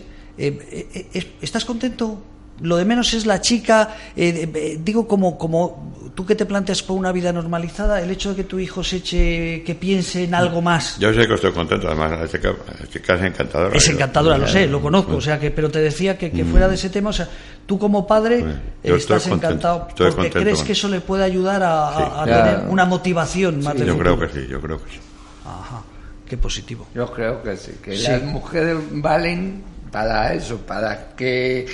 ¿estás 1.41 1.65
contento? 1.65 2.21
Lo 2.61 2.77
de 2.77 2.85
menos 2.85 3.13
es 3.15 3.27
la 3.27 3.41
chica, 3.41 3.97
eh, 4.17 4.49
eh, 4.55 4.79
digo 4.83 5.09
como, 5.09 5.37
como 5.37 5.93
tú 6.15 6.25
que 6.25 6.37
te 6.37 6.47
planteas 6.47 6.83
por 6.85 6.97
una 6.97 7.11
vida 7.11 7.33
normalizada, 7.33 8.01
el 8.01 8.09
hecho 8.13 8.31
de 8.31 8.37
que 8.37 8.45
tu 8.45 8.61
hijo 8.61 8.85
se 8.85 8.97
eche, 8.99 9.63
que 9.65 9.75
piense 9.75 10.23
en 10.23 10.35
algo 10.37 10.63
más. 10.63 10.97
Yo 11.01 11.13
sé 11.13 11.27
que 11.27 11.35
estoy 11.35 11.51
contento, 11.51 11.89
además 11.89 12.13
la 12.13 12.29
chica, 12.29 12.55
la 12.81 12.87
chica 12.87 13.15
es 13.17 13.23
encantadora. 13.23 13.77
Es 13.77 13.85
Yo- 13.87 13.93
encantadora, 13.95 14.39
lo 14.39 14.47
sé, 14.47 14.69
lo 14.69 14.81
conozco, 14.81 15.17
o 15.17 15.21
sea 15.21 15.41
que, 15.41 15.51
pero 15.51 15.69
te 15.69 15.81
decía 15.81 16.17
que, 16.17 16.31
que 16.31 16.45
fuera 16.45 16.69
de 16.69 16.77
ese 16.77 16.91
tema, 16.91 17.11
o 17.11 17.13
sea, 17.13 17.29
tú 17.67 17.77
como 17.77 18.07
padre 18.07 18.39
Bueno, 18.39 18.55
eh, 18.85 18.89
yo 18.91 18.97
estás 18.97 19.23
contento, 19.25 19.47
encantado 19.49 19.89
porque 19.89 20.05
contento 20.15 20.41
crees 20.41 20.63
que 20.63 20.73
eso 20.73 20.89
le 20.89 21.01
puede 21.01 21.25
ayudar 21.25 21.61
a, 21.65 21.89
a- 21.89 21.97
Sí. 21.97 22.03
a 22.17 22.27
Ya. 22.27 22.45
tener 22.45 22.69
una 22.71 22.85
motivación 22.85 23.61
más 23.65 23.75
de 23.77 23.85
Yo 23.85 23.99
creo 23.99 24.17
que 24.21 24.29
sí, 24.29 24.47
yo 24.49 24.61
creo 24.61 24.81
que 24.85 24.93
sí. 24.93 24.99
Ajá, 25.45 25.83
qué 26.29 26.37
positivo. 26.37 26.87
Yo 26.95 27.13
creo 27.13 27.43
que 27.43 27.57
sí, 27.57 27.73
que 27.83 27.97
Sí. 27.97 28.07
las 28.13 28.23
mujeres 28.23 28.77
valen 28.93 29.65
para 29.91 30.33
eso, 30.35 30.59
para 30.59 31.09
que 31.17 31.67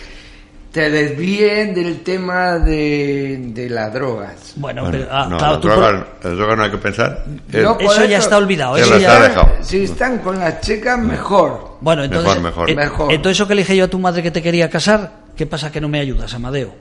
te 0.73 0.89
desvíen 0.89 1.75
del 1.75 2.03
tema 2.03 2.59
de, 2.59 3.39
de 3.49 3.69
las 3.71 3.93
drogas. 3.93 4.53
Bueno, 4.57 4.83
Bueno, 4.83 4.99
pero, 4.99 5.09
ah, 5.13 5.27
no, 5.29 5.37
claro, 5.39 5.53
las 5.55 5.61
tú 5.63 5.69
por- 5.69 5.77
drogas, 5.79 6.07
las 6.23 6.37
drogas 6.37 6.57
no 6.57 6.63
hay 6.65 6.71
que 6.71 6.79
pensar. 6.79 7.25
No, 7.53 7.79
eso 7.81 8.05
ya 8.05 8.19
está 8.19 8.37
olvidado, 8.37 8.77
Se 8.77 8.83
eso 8.83 8.91
las 8.93 9.01
ya... 9.03 9.17
ha 9.17 9.21
dejado. 9.29 9.49
Si 9.63 9.83
están 9.85 10.19
con 10.19 10.39
las 10.39 10.61
chicas, 10.61 10.99
mejor. 10.99 11.77
Bueno, 11.81 12.05
entonces, 12.05 12.29
Mejor, 12.41 12.43
mejor. 12.43 12.71
eh, 12.71 12.75
Mejor. 12.77 13.13
entonces 13.13 13.37
eso 13.39 13.49
que 13.49 13.55
le 13.55 13.63
dije 13.63 13.77
yo 13.77 13.85
a 13.87 13.89
tu 13.89 13.99
madre 13.99 14.23
que 14.23 14.31
te 14.31 14.43
quería 14.43 14.69
casar, 14.71 15.11
¿qué 15.37 15.47
pasa 15.47 15.73
que 15.73 15.81
no 15.81 15.89
me 15.89 15.99
ayudas, 15.99 16.33
Amadeo? 16.35 16.73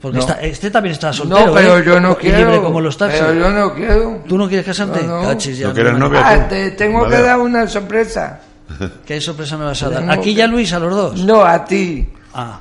Porque 0.00 0.16
No. 0.16 0.20
está- 0.24 0.40
este 0.40 0.70
también 0.70 0.94
está 0.94 1.12
soltero, 1.12 1.46
No, 1.48 1.52
pero 1.54 1.78
¿eh? 1.78 1.82
yo 1.86 2.00
no 2.00 2.16
quiero. 2.16 2.38
libre 2.38 2.60
como 2.62 2.80
los 2.80 2.96
taxis. 2.96 3.20
Pero 3.20 3.34
yo 3.34 3.50
no 3.50 3.74
quiero. 3.74 4.22
¿Tú 4.26 4.38
no 4.38 4.48
quieres 4.48 4.64
casarte? 4.66 5.02
No, 5.04 5.22
no. 5.22 5.28
Cachis, 5.28 5.58
ya 5.58 5.68
¿No 5.68 5.74
quieres 5.74 5.92
me- 5.92 5.98
novia? 6.00 6.22
Ah, 6.24 6.48
te 6.48 6.70
tengo 6.72 7.06
que 7.06 7.18
dar 7.20 7.38
una 7.38 7.68
sorpresa. 7.68 8.40
¿Qué 9.06 9.20
sorpresa 9.20 9.56
me 9.58 9.66
vas 9.66 9.82
a 9.82 9.90
dar? 9.90 10.10
¿Aquí 10.10 10.34
ya 10.34 10.46
Luis, 10.46 10.72
a 10.72 10.78
los 10.78 10.94
dos? 10.94 11.16
No, 11.24 11.44
a 11.44 11.64
ti. 11.64 12.08
Ah, 12.32 12.60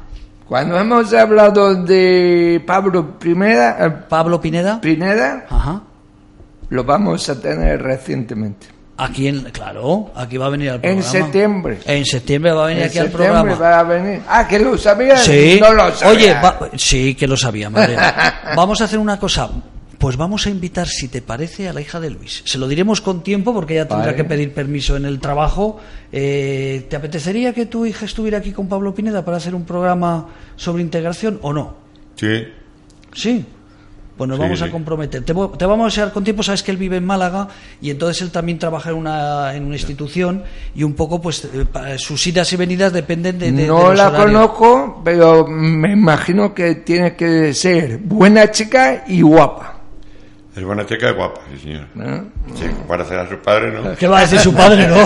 Cuando 0.50 0.80
hemos 0.80 1.14
hablado 1.14 1.76
de 1.76 2.62
Pablo 2.66 3.20
Primera, 3.20 3.78
eh, 3.80 3.90
Pablo 4.10 4.42
Pineda. 4.42 4.82
Pineda, 4.82 5.46
Ajá. 5.48 5.82
lo 6.70 6.84
vamos 6.84 7.30
a 7.30 7.40
tener 7.40 7.82
recientemente. 7.82 8.66
Aquí 8.98 9.28
en, 9.30 9.44
claro, 9.52 10.12
aquí 10.16 10.38
va 10.38 10.48
a 10.48 10.50
venir 10.50 10.72
al 10.72 10.76
En 10.78 10.82
programa. 11.00 11.04
septiembre. 11.04 11.80
En 11.86 12.04
septiembre 12.04 12.52
va 12.52 12.64
a 12.64 12.68
venir 12.68 12.82
En 12.84 12.90
aquí 12.90 12.98
al 12.98 13.06
septiembre 13.10 13.42
programa. 13.56 13.62
va 13.76 13.80
a 13.80 13.84
venir. 13.84 14.22
Ah, 14.28 14.48
que 14.48 14.60
lo 14.60 14.78
sabías. 14.78 15.24
Sí. 15.24 15.58
No 15.62 15.72
lo 15.72 15.92
sabía. 15.94 16.18
Oye, 16.18 16.34
va- 16.34 16.60
sí, 16.76 17.16
que 17.16 17.26
lo 17.28 17.38
sabía, 17.38 17.70
madre. 17.70 17.96
vamos 18.58 18.82
a 18.82 18.86
hacer 18.86 19.00
una 19.00 19.18
cosa. 19.20 19.50
Pues 20.00 20.16
vamos 20.16 20.48
a 20.48 20.50
invitar, 20.50 20.88
si 20.88 21.10
te 21.10 21.22
parece, 21.22 21.68
a 21.70 21.74
la 21.74 21.82
hija 21.82 22.00
de 22.00 22.10
Luis. 22.10 22.42
Se 22.46 22.58
lo 22.58 22.68
diremos 22.70 23.02
con 23.02 23.22
tiempo 23.22 23.54
porque 23.54 23.74
ella 23.74 23.88
tendrá 23.88 24.06
Vale. 24.08 24.16
que 24.18 24.24
pedir 24.24 24.54
permiso 24.54 24.96
en 24.96 25.06
el 25.06 25.20
trabajo. 25.20 25.78
Eh, 26.12 26.88
¿Te 26.90 26.96
apetecería 26.96 27.54
que 27.54 27.66
tu 27.66 27.86
hija 27.86 28.06
estuviera 28.06 28.38
aquí 28.38 28.54
con 28.54 28.68
Pablo 28.70 28.96
Pineda 28.96 29.26
para 29.26 29.38
hacer 29.38 29.54
un 29.54 29.66
programa 29.66 30.28
sobre 30.56 30.84
integración 30.84 31.38
o 31.42 31.52
no? 31.54 31.76
Sí, 32.16 32.46
Sí. 33.14 33.46
Pues 34.18 34.28
nos 34.28 34.38
Sí, 34.38 34.42
vamos 34.44 34.62
a 34.62 34.70
comprometer. 34.70 35.24
Te, 35.24 35.32
vamos 35.34 35.54
a 35.82 35.86
desear 35.86 36.12
con 36.12 36.26
tiempo, 36.26 36.44
sabes 36.44 36.62
que 36.62 36.72
él 36.72 36.78
vive 36.78 36.98
en 36.98 37.06
Málaga 37.06 37.48
y 37.82 37.90
entonces 37.90 38.22
él 38.22 38.32
también 38.32 38.60
trabaja 38.60 38.90
en 38.90 38.98
una, 38.98 39.56
en 39.56 39.64
una 39.66 39.76
institución 39.76 40.44
y 40.76 40.84
un 40.84 40.94
poco 40.94 41.22
pues 41.22 41.46
eh, 41.46 41.98
sus 41.98 42.28
idas 42.28 42.52
y 42.52 42.58
venidas 42.58 42.92
dependen 42.92 43.40
de... 43.40 43.52
de- 43.54 43.62
de 43.64 43.68
no 43.68 43.90
los 43.90 43.98
la 43.98 44.10
horarios. 44.10 44.26
conozco, 44.26 45.02
pero 45.06 45.48
me 45.48 45.94
imagino 45.94 46.54
que 46.54 46.76
tiene 46.76 47.16
que 47.16 47.54
ser 47.54 47.98
buena 48.00 48.52
chica 48.52 49.06
y 49.08 49.22
guapa. 49.22 49.79
Es 50.56 50.64
buena 50.64 50.84
chica 50.86 51.12
y 51.12 51.14
guapa, 51.14 51.42
sí 51.52 51.60
señor. 51.60 51.86
Sí, 52.56 52.66
parecer 52.88 53.20
a 53.20 53.30
su 53.30 53.38
padre, 53.38 53.72
¿no? 53.72 53.96
¿Qué 53.96 54.08
va 54.08 54.18
a 54.18 54.22
decir 54.22 54.40
su 54.40 54.52
padre, 54.54 54.88
no? 54.88 54.98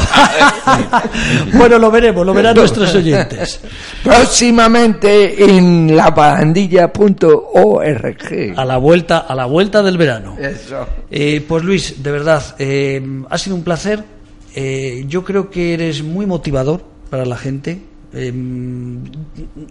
bueno, 1.58 1.78
lo 1.78 1.92
veremos, 1.92 2.26
lo 2.26 2.34
verán 2.34 2.56
nuestros 2.56 2.96
oyentes. 2.96 3.60
Próximamente 4.04 5.44
en 5.44 5.96
lavandilla.org. 5.96 8.54
A 8.56 8.66
la 8.66 8.78
vuelta, 8.78 9.18
a 9.20 9.36
la 9.36 9.46
vuelta 9.46 9.84
del 9.84 9.98
verano. 9.98 10.38
Eso. 10.40 10.88
Eh, 11.12 11.44
pues 11.46 11.64
Luis, 11.64 12.02
de 12.02 12.12
verdad, 12.12 12.56
eh, 12.58 13.06
ha 13.30 13.38
sido 13.38 13.58
un 13.58 13.64
placer. 13.64 14.04
Eh, 14.56 15.04
yo 15.08 15.24
creo 15.26 15.50
que 15.50 15.74
eres 15.74 16.04
muy 16.04 16.26
motivador 16.26 16.84
para 17.10 17.26
la 17.26 17.36
gente. 17.38 17.82
em, 18.14 19.04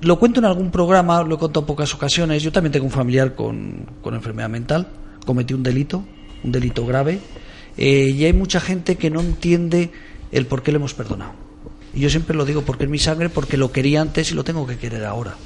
lo 0.03 0.19
cuento 0.19 0.41
en 0.41 0.47
algún 0.47 0.71
programa, 0.71 1.23
lo 1.23 1.37
he 1.37 1.39
contado 1.39 1.61
en 1.61 1.67
pocas 1.67 1.95
ocasiones. 1.95 2.43
Yo 2.43 2.53
también 2.53 2.73
tengo 2.73 2.87
un 2.87 2.93
familiar 2.93 3.35
con, 3.35 3.87
con 4.03 4.15
enfermedad 4.15 4.49
mental, 4.49 4.87
cometí 5.25 5.55
un 5.55 5.63
delito, 5.63 6.05
un 6.45 6.53
delito 6.53 6.87
grave, 6.87 7.21
eh, 7.77 8.13
y 8.15 8.25
hay 8.25 8.33
mucha 8.33 8.61
gente 8.61 8.97
que 8.97 9.11
no 9.11 9.21
entiende 9.21 9.91
el 10.31 10.47
por 10.47 10.63
qué 10.63 10.73
le 10.73 10.77
hemos 10.77 10.95
perdonado. 10.95 11.33
Y 11.95 12.01
yo 12.01 12.11
siempre 12.11 12.37
lo 12.37 12.45
digo 12.45 12.63
porque 12.63 12.85
es 12.85 12.91
mi 12.91 12.99
sangre, 12.99 13.29
porque 13.29 13.57
lo 13.57 13.73
quería 13.73 14.01
antes 14.01 14.31
y 14.31 14.35
lo 14.35 14.45
tengo 14.45 14.67
que 14.67 14.79
querer 14.79 15.05
ahora. 15.05 15.37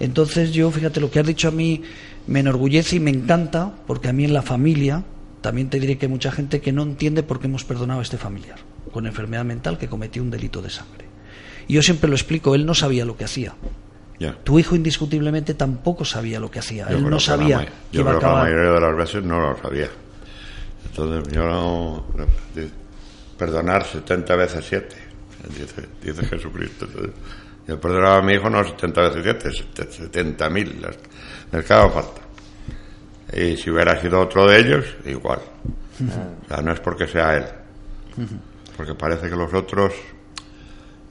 Entonces 0.00 0.52
yo, 0.52 0.70
fíjate, 0.70 1.00
lo 1.00 1.10
que 1.10 1.20
has 1.20 1.26
dicho 1.26 1.48
a 1.48 1.52
mí 1.52 1.82
me 2.26 2.40
enorgullece 2.40 2.96
y 2.96 3.00
me 3.00 3.10
encanta, 3.10 3.74
porque 3.86 4.08
a 4.08 4.12
mí 4.12 4.24
en 4.24 4.32
la 4.32 4.42
familia 4.42 5.04
también 5.40 5.68
te 5.68 5.78
diré 5.78 5.98
que 5.98 6.06
hay 6.06 6.12
mucha 6.12 6.32
gente 6.32 6.60
que 6.60 6.72
no 6.72 6.82
entiende 6.82 7.22
por 7.22 7.38
qué 7.38 7.46
hemos 7.46 7.64
perdonado 7.64 8.00
a 8.00 8.02
este 8.02 8.16
familiar 8.16 8.58
con 8.94 9.06
enfermedad 9.06 9.44
mental 9.44 9.76
que 9.76 9.88
cometió 9.88 10.22
un 10.22 10.30
delito 10.30 10.62
de 10.62 10.70
sangre. 10.70 11.04
Y 11.66 11.74
yo 11.74 11.82
siempre 11.82 12.08
lo 12.08 12.14
explico, 12.14 12.54
él 12.54 12.64
no 12.64 12.74
sabía 12.74 13.04
lo 13.04 13.16
que 13.16 13.24
hacía. 13.24 13.54
Tu 14.18 14.58
hijo 14.58 14.76
indiscutiblemente 14.76 15.54
tampoco 15.54 16.04
sabía 16.04 16.38
lo 16.38 16.50
que 16.50 16.60
hacía. 16.60 16.88
Yo 16.88 16.96
él 16.96 17.10
no 17.10 17.18
sabía 17.18 17.60
que 17.60 17.72
Yo 17.92 18.00
iba 18.00 18.12
a 18.12 18.18
creo 18.18 18.20
que 18.20 18.36
la 18.36 18.42
mayoría 18.42 18.72
de 18.72 18.80
las 18.80 18.96
veces 18.96 19.24
no 19.24 19.40
lo 19.40 19.56
sabía. 19.60 19.88
Entonces, 20.86 21.32
yo 21.32 21.44
no. 21.44 22.06
Perdonar 23.36 23.84
70 23.84 24.36
veces 24.36 24.64
7, 24.68 24.96
dice, 25.48 25.88
dice 26.00 26.24
Jesucristo. 26.26 26.86
Yo 27.66 27.80
perdonaba 27.80 28.18
a 28.18 28.22
mi 28.22 28.34
hijo 28.34 28.48
no 28.48 28.62
70 28.62 29.00
veces 29.08 29.64
7, 29.74 29.90
70 29.90 30.50
mil, 30.50 30.80
las, 30.80 30.96
las 31.50 31.64
que 31.64 31.72
haga 31.72 31.90
falta. 31.90 32.20
Y 33.32 33.56
si 33.56 33.70
hubiera 33.70 34.00
sido 34.00 34.20
otro 34.20 34.46
de 34.46 34.60
ellos, 34.60 34.84
igual. 35.06 35.40
O 35.40 36.48
sea, 36.48 36.62
no 36.62 36.72
es 36.72 36.80
porque 36.80 37.08
sea 37.08 37.36
él. 37.36 37.44
Porque 38.76 38.94
parece 38.94 39.28
que 39.28 39.36
los 39.36 39.52
otros. 39.52 39.92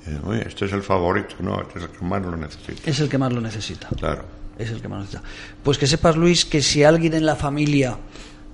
Eh, 0.06 0.44
este 0.46 0.66
es 0.66 0.74
el 0.74 0.84
favorito. 0.84 1.36
No, 1.40 1.62
este 1.62 1.80
es 1.80 1.86
el 1.86 1.92
que 1.92 2.06
más 2.06 2.22
lo 2.22 2.36
necesita. 2.36 2.90
Es 2.90 3.00
el 3.00 3.10
que 3.10 3.18
más 3.18 3.32
lo 3.32 3.42
necesita. 3.42 3.88
Claro. 3.90 4.26
Es 4.58 4.70
el 4.70 4.82
que 4.82 4.88
más 4.88 5.00
necesita. 5.00 5.24
Pues 5.64 5.78
que 5.78 5.88
sepas, 5.88 6.16
Luis, 6.16 6.46
que 6.46 6.62
si 6.62 6.84
alguien 6.84 7.14
en 7.14 7.26
la 7.26 7.36
familia 7.36 7.98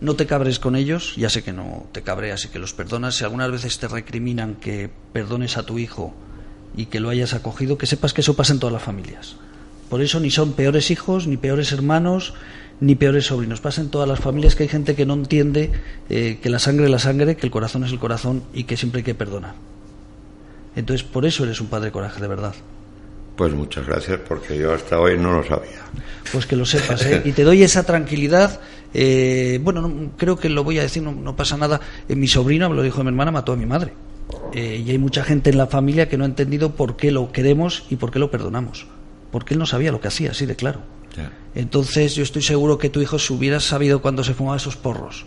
no 0.01 0.15
te 0.15 0.25
cabres 0.25 0.59
con 0.59 0.75
ellos, 0.75 1.15
ya 1.17 1.29
sé 1.29 1.43
que 1.43 1.51
no 1.51 1.87
te 1.91 2.01
cabreas 2.01 2.45
y 2.45 2.49
que 2.49 2.59
los 2.59 2.73
perdonas, 2.73 3.15
si 3.15 3.23
algunas 3.23 3.51
veces 3.51 3.79
te 3.79 3.87
recriminan 3.87 4.55
que 4.55 4.89
perdones 5.11 5.57
a 5.57 5.63
tu 5.63 5.77
hijo 5.77 6.13
y 6.75 6.85
que 6.85 6.99
lo 6.99 7.09
hayas 7.09 7.33
acogido, 7.33 7.77
que 7.77 7.85
sepas 7.85 8.13
que 8.13 8.21
eso 8.21 8.35
pasa 8.35 8.53
en 8.53 8.59
todas 8.59 8.73
las 8.73 8.83
familias. 8.83 9.35
Por 9.89 10.01
eso 10.01 10.19
ni 10.19 10.29
son 10.29 10.53
peores 10.53 10.91
hijos, 10.91 11.27
ni 11.27 11.35
peores 11.35 11.71
hermanos, 11.71 12.33
ni 12.79 12.95
peores 12.95 13.25
sobrinos. 13.25 13.59
Pasa 13.59 13.81
en 13.81 13.89
todas 13.89 14.07
las 14.07 14.19
familias 14.19 14.55
que 14.55 14.63
hay 14.63 14.69
gente 14.69 14.95
que 14.95 15.05
no 15.05 15.15
entiende 15.15 15.71
eh, 16.09 16.39
que 16.41 16.49
la 16.49 16.59
sangre 16.59 16.85
es 16.85 16.91
la 16.91 16.99
sangre, 16.99 17.35
que 17.35 17.47
el 17.47 17.51
corazón 17.51 17.83
es 17.83 17.91
el 17.91 17.99
corazón 17.99 18.43
y 18.53 18.65
que 18.65 18.77
siempre 18.77 18.99
hay 18.99 19.03
que 19.03 19.15
perdonar. 19.15 19.55
Entonces, 20.79 21.05
por 21.05 21.25
eso 21.25 21.43
eres 21.43 21.59
un 21.61 21.67
padre 21.67 21.91
coraje, 21.91 22.21
de 22.21 22.27
verdad. 22.27 22.53
Pues 23.35 23.53
muchas 23.53 23.85
gracias, 23.85 24.19
porque 24.27 24.57
yo 24.57 24.73
hasta 24.73 24.99
hoy 24.99 25.17
no 25.17 25.31
lo 25.33 25.43
sabía. 25.47 25.81
Pues 26.31 26.45
que 26.45 26.55
lo 26.55 26.65
sepas, 26.65 27.05
¿eh? 27.05 27.21
Y 27.25 27.31
te 27.33 27.43
doy 27.43 27.63
esa 27.63 27.83
tranquilidad. 27.83 28.59
eh, 28.93 29.59
bueno, 29.61 29.81
no- 29.81 30.11
creo 30.17 30.37
que 30.37 30.49
lo 30.49 30.63
voy 30.63 30.79
a 30.79 30.81
decir, 30.83 31.03
no, 31.03 31.11
no 31.11 31.35
pasa 31.35 31.55
nada. 31.57 31.79
Eh, 32.07 32.15
mi 32.15 32.27
sobrino, 32.27 32.69
me 32.69 32.75
lo 32.75 32.81
dijo 32.81 33.03
mi 33.03 33.09
hermana, 33.09 33.31
mató 33.31 33.53
a 33.53 33.55
mi 33.55 33.65
madre. 33.65 33.93
Eh, 34.53 34.83
y 34.85 34.89
hay 34.91 34.97
mucha 34.97 35.23
gente 35.23 35.49
en 35.49 35.57
la 35.57 35.67
familia 35.67 36.07
que 36.09 36.17
no 36.17 36.23
ha 36.23 36.27
entendido 36.27 36.71
por 36.75 36.95
qué 36.97 37.11
lo 37.11 37.31
queremos 37.31 37.85
y 37.89 37.95
por 37.97 38.11
qué 38.11 38.19
lo 38.19 38.29
perdonamos. 38.31 38.87
Porque 39.31 39.53
él 39.53 39.59
no 39.59 39.65
sabía 39.65 39.91
lo 39.91 39.99
que 40.01 40.07
hacía, 40.07 40.31
así 40.31 40.45
de 40.45 40.55
claro. 40.55 40.81
Entonces 41.55 42.15
yo 42.15 42.23
estoy 42.23 42.41
seguro 42.41 42.77
que 42.77 42.89
tu 42.89 43.01
hijo, 43.01 43.19
si 43.19 43.33
hubiera 43.33 43.59
sabido 43.59 44.01
cuando 44.01 44.23
se 44.23 44.33
fumaba 44.33 44.57
esos 44.57 44.75
porros, 44.77 45.25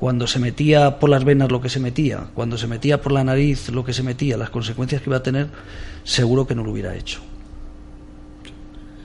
cuando 0.00 0.26
se 0.26 0.38
metía 0.38 0.98
por 0.98 1.10
las 1.10 1.24
venas 1.24 1.52
lo 1.52 1.60
que 1.60 1.68
se 1.68 1.78
metía, 1.78 2.30
cuando 2.32 2.56
se 2.56 2.66
metía 2.66 3.02
por 3.02 3.12
la 3.12 3.22
nariz 3.22 3.68
lo 3.68 3.84
que 3.84 3.92
se 3.92 4.02
metía, 4.02 4.38
las 4.38 4.48
consecuencias 4.48 5.02
que 5.02 5.10
iba 5.10 5.18
a 5.18 5.22
tener, 5.22 5.48
seguro 6.04 6.46
que 6.46 6.54
no 6.54 6.64
lo 6.64 6.70
hubiera 6.70 6.96
hecho. 6.96 7.20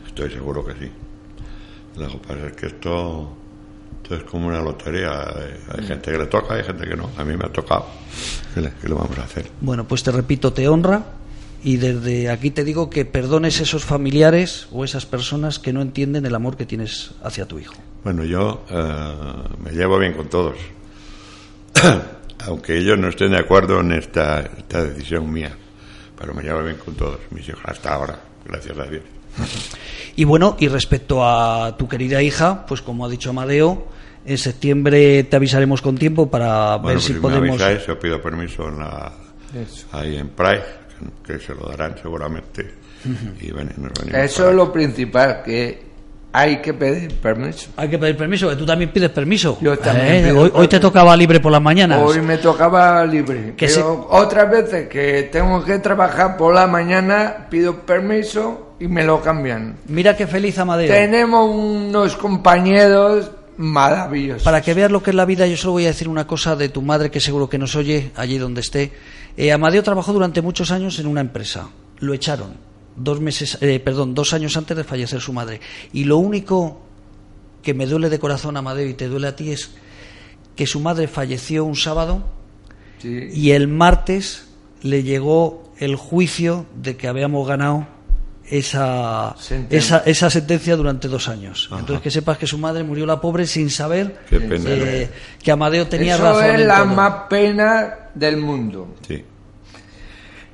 Estoy 0.07 0.31
seguro 0.31 0.63
que 0.65 0.71
sí. 0.75 0.89
Lo 1.97 2.07
que 2.07 2.17
pasa 2.19 2.47
es 2.47 2.53
que 2.53 2.67
esto, 2.67 3.29
esto 4.01 4.15
es 4.15 4.23
como 4.23 4.47
una 4.47 4.61
lotería. 4.61 5.19
Hay, 5.19 5.79
hay 5.79 5.85
gente 5.85 6.13
que 6.13 6.17
le 6.17 6.27
toca, 6.27 6.53
hay 6.53 6.63
gente 6.63 6.87
que 6.87 6.95
no. 6.95 7.09
A 7.17 7.25
mí 7.25 7.35
me 7.35 7.43
ha 7.43 7.51
tocado. 7.51 7.87
¿Qué 8.53 8.61
le 8.61 8.93
vamos 8.93 9.17
a 9.17 9.23
hacer? 9.23 9.51
Bueno, 9.59 9.85
pues 9.85 10.01
te 10.01 10.13
repito, 10.13 10.53
te 10.53 10.69
honra 10.69 11.03
y 11.61 11.75
desde 11.75 12.29
aquí 12.29 12.51
te 12.51 12.63
digo 12.63 12.89
que 12.89 13.03
perdones 13.03 13.59
esos 13.59 13.83
familiares 13.83 14.69
o 14.71 14.85
esas 14.85 15.05
personas 15.05 15.59
que 15.59 15.73
no 15.73 15.81
entienden 15.81 16.25
el 16.25 16.35
amor 16.35 16.55
que 16.55 16.65
tienes 16.65 17.11
hacia 17.21 17.45
tu 17.45 17.59
hijo. 17.59 17.75
Bueno, 18.05 18.23
yo 18.23 18.63
eh, 18.69 19.13
me 19.61 19.71
llevo 19.71 19.99
bien 19.99 20.13
con 20.13 20.29
todos. 20.29 20.55
Aunque 22.45 22.77
ellos 22.77 22.97
no 22.97 23.09
estén 23.09 23.31
de 23.31 23.39
acuerdo 23.39 23.79
en 23.79 23.93
esta, 23.93 24.41
esta 24.41 24.83
decisión 24.83 25.31
mía. 25.31 25.55
Pero 26.17 26.33
me 26.33 26.43
llevo 26.43 26.63
bien 26.63 26.77
con 26.77 26.95
todos, 26.95 27.19
mis 27.31 27.47
hijos, 27.47 27.61
hasta 27.65 27.93
ahora, 27.93 28.19
gracias 28.45 28.77
a 28.77 28.83
Dios. 28.85 29.03
Y 30.15 30.23
bueno, 30.23 30.55
y 30.59 30.67
respecto 30.67 31.25
a 31.25 31.75
tu 31.77 31.87
querida 31.87 32.21
hija, 32.21 32.65
pues 32.65 32.81
como 32.81 33.05
ha 33.05 33.09
dicho 33.09 33.31
Amadeo, 33.31 33.87
en 34.25 34.37
septiembre 34.37 35.23
te 35.23 35.35
avisaremos 35.35 35.81
con 35.81 35.97
tiempo 35.97 36.29
para 36.29 36.77
Bueno, 36.77 36.87
ver 36.87 36.95
pues 36.95 37.05
si 37.05 37.13
si 37.13 37.19
podemos... 37.19 37.57
me 37.57 37.63
avisáis, 37.63 37.85
yo 37.85 37.99
pido 37.99 38.21
permiso 38.21 38.69
en 38.69 38.79
la, 38.79 39.11
ahí 39.91 40.17
en 40.17 40.29
Pride, 40.29 40.63
que, 41.25 41.39
se 41.39 41.53
lo 41.53 41.67
darán 41.67 41.95
seguramente. 42.01 42.75
Y 43.39 43.51
ven, 43.51 43.71
nos 43.77 43.91
Eso 44.13 44.37
para 44.37 44.49
es 44.49 44.55
lo 44.55 44.73
principal, 44.73 45.43
que 45.43 45.84
hay 46.37 46.57
que 46.57 46.73
pedir 46.73 47.13
permiso. 47.15 47.69
Hay 47.77 47.87
que 47.87 47.97
pedir 47.97 48.17
permiso, 48.17 48.49
que 48.49 48.57
tú 48.57 48.65
también 48.65 48.91
pides 48.91 49.09
permiso. 49.09 49.57
Yo 49.61 49.77
también 49.79 50.07
Eh, 50.15 50.23
pido 50.29 50.41
hoy, 50.41 50.51
hoy 50.53 50.67
te 50.67 50.81
tocaba 50.81 51.15
libre 51.15 51.39
por 51.39 51.49
las 51.49 51.61
mañanas. 51.61 52.01
Hoy 52.03 52.19
me 52.19 52.37
tocaba 52.37 53.05
libre. 53.05 53.53
Que 53.55 53.67
Pero 53.67 54.07
otras 54.09 54.51
veces 54.51 54.89
que 54.89 55.29
tengo 55.31 55.63
que 55.63 55.79
trabajar 55.79 56.35
por 56.35 56.53
la 56.53 56.67
mañana, 56.67 57.47
pido 57.49 57.77
permiso 57.85 58.75
y 58.81 58.87
me 58.89 59.05
lo 59.05 59.21
cambian. 59.21 59.77
Mira 59.87 60.17
qué 60.17 60.27
feliz 60.27 60.59
Amadeo. 60.59 60.91
Tenemos 60.93 61.49
unos 61.49 62.17
compañeros 62.17 63.31
maravillosos. 63.55 64.43
Para 64.43 64.61
que 64.61 64.73
veas 64.73 64.91
lo 64.91 65.01
que 65.01 65.11
es 65.11 65.15
la 65.15 65.23
vida, 65.23 65.47
yo 65.47 65.55
solo 65.55 65.71
voy 65.73 65.85
a 65.85 65.89
decir 65.89 66.09
una 66.09 66.27
cosa 66.27 66.57
de 66.57 66.67
tu 66.67 66.81
madre 66.81 67.09
que 67.09 67.21
seguro 67.21 67.47
que 67.47 67.57
nos 67.57 67.77
oye 67.77 68.11
allí 68.17 68.37
donde 68.37 68.59
esté. 68.59 68.91
Eh, 69.37 69.53
Amadeo 69.53 69.83
trabajó 69.83 70.11
durante 70.11 70.41
muchos 70.41 70.71
años 70.71 70.99
en 70.99 71.07
una 71.07 71.21
empresa. 71.21 71.69
Lo 71.99 72.13
echaron 72.13 72.74
dos 72.95 73.19
meses, 73.19 73.57
eh, 73.61 73.79
perdón, 73.79 74.13
dos 74.13 74.33
años 74.33 74.55
antes 74.57 74.75
de 74.77 74.83
fallecer 74.83 75.19
su 75.21 75.33
madre. 75.33 75.59
Y 75.93 76.03
lo 76.05 76.17
único 76.17 76.81
que 77.61 77.73
me 77.73 77.85
duele 77.85 78.09
de 78.09 78.19
corazón, 78.19 78.57
Amadeo, 78.57 78.87
y 78.87 78.93
te 78.93 79.07
duele 79.07 79.27
a 79.27 79.35
ti 79.35 79.51
es 79.51 79.71
que 80.55 80.65
su 80.67 80.79
madre 80.79 81.07
falleció 81.07 81.65
un 81.65 81.75
sábado 81.75 82.23
Sí. 82.99 83.29
y 83.33 83.51
el 83.51 83.67
martes 83.67 84.47
le 84.81 85.03
llegó 85.03 85.73
el 85.79 85.95
juicio 85.95 86.65
de 86.81 86.95
que 86.95 87.07
habíamos 87.07 87.45
ganado 87.47 87.87
esa 88.49 89.35
Sentencia. 89.39 89.77
esa, 89.97 90.09
esa 90.09 90.29
sentencia 90.29 90.75
durante 90.77 91.07
dos 91.07 91.27
años. 91.27 91.67
Entonces 91.71 92.01
que 92.01 92.11
sepas 92.11 92.37
que 92.37 92.47
su 92.47 92.57
madre 92.57 92.83
murió 92.83 93.05
la 93.05 93.19
pobre 93.19 93.47
sin 93.47 93.69
saber 93.69 94.19
eh, 94.31 95.09
que 95.43 95.51
Amadeo 95.51 95.87
tenía 95.87 96.15
Eso 96.15 96.23
razón. 96.23 96.45
es 96.45 96.53
en 96.61 96.67
la 96.67 96.77
todo. 96.83 96.85
más 96.95 97.13
pena 97.29 97.93
del 98.13 98.37
mundo. 98.37 98.95
Sí. 99.07 99.23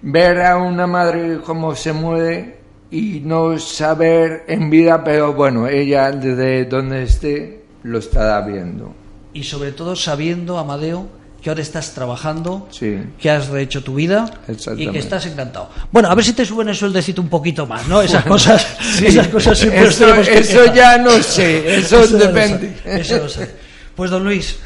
Ver 0.04 0.42
a 0.42 0.58
una 0.58 0.88
madre 0.88 1.40
cómo 1.46 1.76
se 1.76 1.94
muere 1.94 2.58
y 2.90 3.22
no 3.24 3.58
saber 3.60 4.44
en 4.48 4.70
vida, 4.70 5.04
pero 5.04 5.34
bueno, 5.34 5.68
ella 5.68 6.12
desde 6.12 6.66
donde 6.66 7.04
esté 7.04 7.64
lo 7.84 8.00
estará 8.00 8.42
viendo. 8.42 8.94
Y 9.34 9.44
sobre 9.44 9.72
todo 9.72 9.96
sabiendo, 9.96 10.58
Amadeo, 10.58 11.08
que 11.42 11.50
ahora 11.50 11.62
estás 11.62 11.94
trabajando, 11.94 12.68
Sí. 12.72 13.00
que 13.20 13.30
has 13.30 13.48
rehecho 13.50 13.84
tu 13.84 13.96
vida 13.96 14.30
y 14.78 14.88
que 14.90 15.00
estás 15.00 15.26
encantado. 15.26 15.70
Bueno, 15.92 16.10
a 16.10 16.16
ver 16.16 16.24
si 16.26 16.34
te 16.34 16.46
suben 16.46 16.68
el 16.70 16.76
sueldecito 16.76 17.22
un 17.22 17.30
poquito 17.30 17.66
más, 17.66 17.88
¿no? 17.88 18.02
Esas 18.02 18.26
cosas, 18.34 18.68
esas 19.02 19.28
cosas 19.30 19.58
siempre 19.58 19.86
Eso, 19.88 20.04
tenemos 20.06 20.28
que 20.28 20.38
eso 20.40 20.60
quejar. 20.62 20.76
ya 20.76 20.98
no 20.98 21.12
sé, 21.12 21.76
eso, 21.78 22.06
depende. 22.18 22.76
sé, 22.84 23.00
eso 23.02 23.18
lo 23.18 23.30
sé. 23.30 23.50
Pues 23.96 24.12
don 24.12 24.24
Luis, 24.24 24.58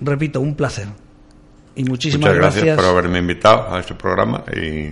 repito, 0.00 0.40
un 0.40 0.54
placer. 0.54 0.86
Y 1.80 1.84
muchísimas 1.84 2.28
Muchas 2.28 2.36
gracias, 2.36 2.64
gracias. 2.64 2.76
por 2.76 2.98
haberme 2.98 3.20
invitado 3.20 3.74
a 3.74 3.80
este 3.80 3.94
programa 3.94 4.44
y 4.54 4.90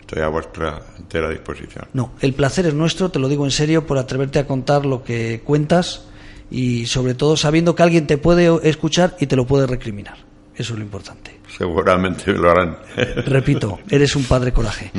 estoy 0.00 0.22
a 0.22 0.28
vuestra 0.28 0.80
entera 0.98 1.28
disposición. 1.28 1.84
No, 1.92 2.12
el 2.20 2.32
placer 2.32 2.64
es 2.64 2.72
nuestro, 2.72 3.10
te 3.10 3.18
lo 3.18 3.28
digo 3.28 3.44
en 3.44 3.50
serio, 3.50 3.86
por 3.86 3.98
atreverte 3.98 4.38
a 4.38 4.46
contar 4.46 4.86
lo 4.86 5.04
que 5.04 5.42
cuentas 5.44 6.06
y 6.50 6.86
sobre 6.86 7.12
todo 7.12 7.36
sabiendo 7.36 7.74
que 7.74 7.82
alguien 7.82 8.06
te 8.06 8.16
puede 8.16 8.50
escuchar 8.66 9.16
y 9.20 9.26
te 9.26 9.36
lo 9.36 9.46
puede 9.46 9.66
recriminar. 9.66 10.16
Eso 10.56 10.72
es 10.74 10.78
lo 10.78 10.84
importante. 10.84 11.32
Seguramente 11.58 12.32
lo 12.32 12.50
harán. 12.50 12.76
Repito, 13.26 13.80
eres 13.90 14.14
un 14.16 14.24
padre 14.24 14.52
coraje. 14.52 14.90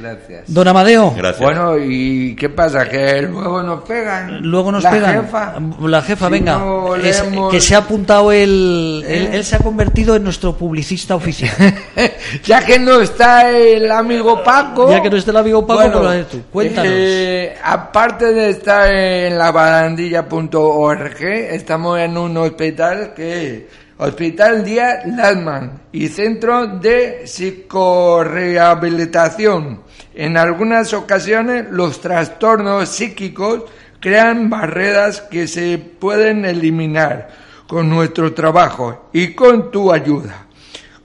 Gracias. 0.00 0.44
Don 0.46 0.66
Amadeo, 0.68 1.14
Gracias. 1.16 1.40
Bueno, 1.40 1.76
¿y 1.78 2.34
qué 2.34 2.48
pasa? 2.48 2.88
¿Que 2.88 3.22
luego 3.22 3.62
nos 3.62 3.82
pegan? 3.84 4.40
luego 4.42 4.72
nos 4.72 4.82
la 4.82 4.90
pegan. 4.90 5.24
Jefa? 5.24 5.54
La 5.82 6.02
jefa, 6.02 6.26
Si 6.26 6.32
venga. 6.32 6.58
no 6.58 6.96
Es- 6.96 7.22
leemos- 7.22 7.50
que 7.50 7.60
se 7.60 7.74
ha 7.74 7.78
apuntado 7.78 8.32
él, 8.32 9.04
él, 9.06 9.26
¿Eh? 9.26 9.30
él 9.36 9.44
se 9.44 9.56
ha 9.56 9.58
convertido 9.58 10.16
en 10.16 10.24
nuestro 10.24 10.54
publicista 10.56 11.14
oficial. 11.14 11.54
ya 12.44 12.64
que 12.64 12.78
no 12.78 13.00
está 13.00 13.50
el 13.50 13.90
amigo 13.90 14.42
Paco. 14.42 14.90
Ya 14.90 15.02
que 15.02 15.10
no 15.10 15.16
está 15.16 15.30
el 15.30 15.36
amigo 15.38 15.66
Paco, 15.66 15.80
pues 15.82 15.92
lo 15.92 16.08
haces 16.08 16.28
tú. 16.28 16.42
Cuéntanos. 16.52 16.92
eh, 16.94 17.54
aparte 17.62 18.32
de 18.32 18.50
estar 18.50 18.90
en 18.92 19.36
la 19.38 19.50
barandilla.org, 19.50 21.22
estamos 21.22 21.98
en 22.00 22.16
un 22.16 22.36
hospital 22.38 23.12
que 23.14 23.85
Hospital 23.98 24.62
Díaz 24.64 25.06
Lasman 25.06 25.80
y 25.92 26.08
centro 26.08 26.66
de 26.66 27.22
psicorehabilitación. 27.26 29.80
En 30.14 30.36
algunas 30.36 30.92
ocasiones 30.92 31.66
los 31.70 32.00
trastornos 32.00 32.88
psíquicos 32.90 33.62
crean 34.00 34.50
barreras 34.50 35.22
que 35.22 35.46
se 35.48 35.78
pueden 35.78 36.44
eliminar 36.44 37.28
con 37.66 37.88
nuestro 37.88 38.34
trabajo 38.34 39.08
y 39.12 39.32
con 39.34 39.70
tu 39.70 39.90
ayuda. 39.92 40.46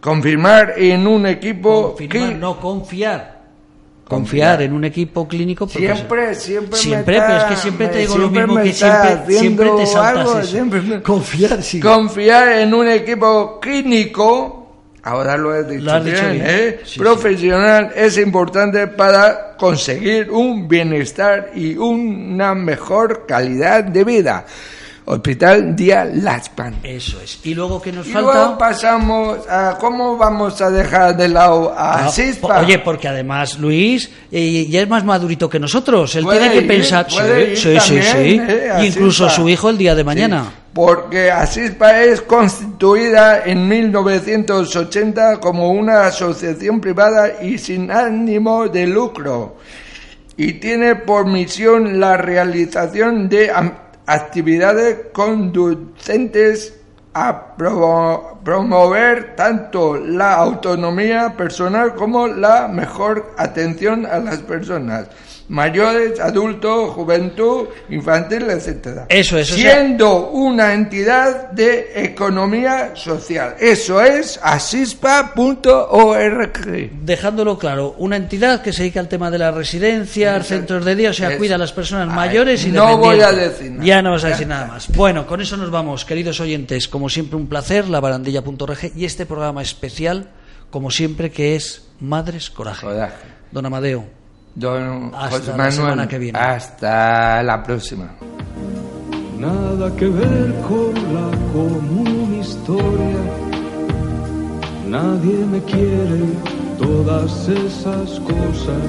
Confirmar 0.01 0.73
en 0.77 1.07
un 1.07 1.25
equipo 1.27 1.95
Confirmar, 1.95 2.29
que- 2.29 2.35
no 2.35 2.59
confiar. 2.59 3.40
Confiar. 4.15 4.61
En 4.61 4.73
un 4.73 4.83
equipo 4.85 5.27
clínico. 5.27 5.67
Siempre, 5.67 6.35
siempre, 6.35 6.71
me 6.71 6.77
Siempre, 6.77 7.15
está- 7.17 7.27
pero 7.27 7.39
es 7.39 7.43
que 7.45 7.55
siempre 7.55 7.87
te 7.87 7.97
digo 7.99 8.15
lo 8.17 8.21
siempre 8.29 8.41
mismo 8.41 8.55
me 8.55 8.63
que 8.63 8.73
siempre, 8.73 9.37
siempre 9.37 9.69
te 9.77 9.85
saltas 9.87 10.17
algo, 10.27 10.39
eso. 10.39 10.51
siempre 10.51 10.81
me- 10.81 11.01
Confiar, 11.01 11.63
sí. 11.63 11.79
Confiar 11.79 12.47
en 12.53 12.73
un 12.73 12.87
equipo 12.87 13.59
clínico, 13.59 14.57
ahora 15.03 15.37
lo 15.37 15.55
he 15.55 15.63
dicho, 15.63 15.83
Lo 15.85 16.03
dicho 16.03 16.17
bien, 16.21 16.31
bien. 16.33 16.45
¿eh? 16.47 16.79
Sí, 16.83 16.99
profesional 16.99 17.91
es 17.95 18.17
importante 18.17 18.87
para 18.87 19.55
conseguir 19.57 20.29
un 20.31 20.67
bienestar 20.67 21.51
y 21.55 21.75
una 21.77 22.53
mejor 22.55 23.25
calidad 23.27 23.83
de 23.83 24.03
vida. 24.03 24.45
Hospital 25.13 25.75
Día 25.75 26.05
Laspan. 26.05 26.75
Eso 26.83 27.19
es. 27.21 27.39
Y 27.43 27.53
luego 27.53 27.81
que 27.81 27.91
nos 27.91 28.07
Y 28.07 28.11
falta. 28.11 28.33
luego 28.33 28.57
pasamos 28.57 29.39
a 29.49 29.77
cómo 29.79 30.15
vamos 30.17 30.61
a 30.61 30.69
dejar 30.71 31.17
de 31.17 31.27
lado 31.27 31.73
a 31.77 32.05
Ah, 32.05 32.09
Sispa. 32.09 32.47
po- 32.47 32.61
Oye, 32.65 32.79
porque 32.79 33.09
además 33.09 33.59
Luis 33.59 34.09
eh, 34.31 34.65
ya 34.69 34.81
es 34.81 34.87
más 34.87 35.03
madurito 35.03 35.49
que 35.49 35.59
nosotros. 35.59 36.15
Él 36.15 36.25
tiene 36.29 36.49
que 36.51 36.57
ir, 36.59 36.67
pensar. 36.67 37.07
sí, 37.11 37.17
sí, 37.55 37.77
sí, 37.79 38.41
eh, 38.41 38.71
Incluso 38.85 39.29
su 39.29 39.49
hijo 39.49 39.69
el 39.69 39.77
día 39.77 39.95
de 39.95 40.03
mañana. 40.05 40.43
Sí, 40.45 40.49
porque 40.73 41.29
Asispa 41.29 42.01
es 42.01 42.21
constituida 42.21 43.43
en 43.45 43.67
1980 43.67 45.41
como 45.41 45.71
una 45.71 46.05
asociación 46.05 46.79
privada 46.79 47.43
y 47.43 47.57
sin 47.57 47.91
ánimo 47.91 48.69
de 48.69 48.87
lucro 48.87 49.57
y 50.37 50.53
tiene 50.53 50.95
por 50.95 51.27
misión 51.27 51.99
la 51.99 52.15
realización 52.15 53.27
de 53.27 53.51
actividades 54.13 54.97
conducentes 55.13 56.73
a 57.13 57.55
pro- 57.57 58.39
promover 58.43 59.35
tanto 59.35 59.95
la 59.97 60.35
autonomía 60.35 61.35
personal 61.35 61.93
como 61.95 62.27
la 62.27 62.67
mejor 62.67 63.33
atención 63.37 64.05
a 64.05 64.19
las 64.19 64.39
personas 64.39 65.07
mayores, 65.51 66.17
adultos, 66.19 66.91
juventud, 66.91 67.67
infantil, 67.89 68.49
etcétera. 68.49 69.05
Eso 69.09 69.37
es, 69.37 69.51
o 69.51 69.55
sea- 69.55 69.73
Siendo 69.73 70.29
una 70.29 70.73
entidad 70.73 71.51
de 71.51 71.91
economía 72.05 72.95
social. 72.95 73.55
Eso 73.59 74.01
es 74.01 74.39
asispa.org. 75.51 76.91
Dejándolo 77.03 77.57
claro, 77.57 77.95
una 77.97 78.15
entidad 78.15 78.61
que 78.61 78.71
se 78.73 78.83
dedica 78.83 78.99
al 79.01 79.09
tema 79.09 79.29
de 79.29 79.37
las 79.39 79.53
residencias, 79.53 80.35
Exacto. 80.37 80.55
centros 80.55 80.85
de 80.85 80.95
día, 80.95 81.09
o 81.09 81.13
sea, 81.13 81.37
cuida 81.37 81.55
a 81.55 81.57
las 81.57 81.73
personas 81.73 82.07
Ay, 82.09 82.15
mayores 82.15 82.65
y 82.65 82.71
no 82.71 82.97
voy 82.97 83.19
a 83.19 83.31
decir 83.31 83.71
nada. 83.71 83.83
Ya 83.85 84.01
no 84.01 84.11
vas 84.11 84.23
a 84.23 84.29
decir 84.29 84.47
nada 84.47 84.67
más. 84.67 84.87
Bueno, 84.95 85.27
con 85.27 85.41
eso 85.41 85.57
nos 85.57 85.69
vamos, 85.69 86.05
queridos 86.05 86.39
oyentes. 86.39 86.87
Como 86.87 87.09
siempre, 87.09 87.35
un 87.35 87.47
placer, 87.47 87.89
la 87.89 87.99
barandilla.org 87.99 88.91
y 88.95 89.03
este 89.05 89.25
programa 89.25 89.61
especial, 89.61 90.29
como 90.69 90.91
siempre, 90.91 91.29
que 91.31 91.55
es 91.55 91.89
Madres 91.99 92.49
Coraje. 92.49 92.85
Coraje. 92.85 93.15
Don 93.51 93.65
Amadeo. 93.65 94.20
Don 94.55 95.11
Hasta 95.15 95.29
José 95.29 95.51
la 95.51 95.57
Manuel, 95.57 95.73
semana 95.73 96.07
que 96.07 96.17
viene. 96.17 96.39
Hasta 96.39 97.43
la 97.43 97.63
próxima. 97.63 98.11
Nada 99.39 99.95
que 99.95 100.07
ver 100.07 100.53
con 100.67 100.93
la 101.13 101.31
común 101.53 102.37
historia. 102.39 103.21
Nadie 104.87 105.45
me 105.45 105.61
quiere, 105.63 106.19
todas 106.77 107.47
esas 107.47 108.19
cosas. 108.19 108.83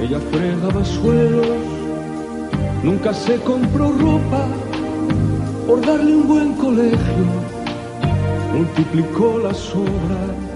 Ella 0.00 0.18
fregaba 0.32 0.84
suelos, 0.84 1.46
nunca 2.82 3.12
se 3.12 3.36
compró 3.40 3.92
ropa 3.92 4.46
por 5.66 5.84
darle 5.84 6.16
un 6.16 6.26
buen 6.26 6.52
colegio. 6.54 7.26
Multiplicó 8.54 9.38
las 9.40 9.74
obras. 9.74 10.47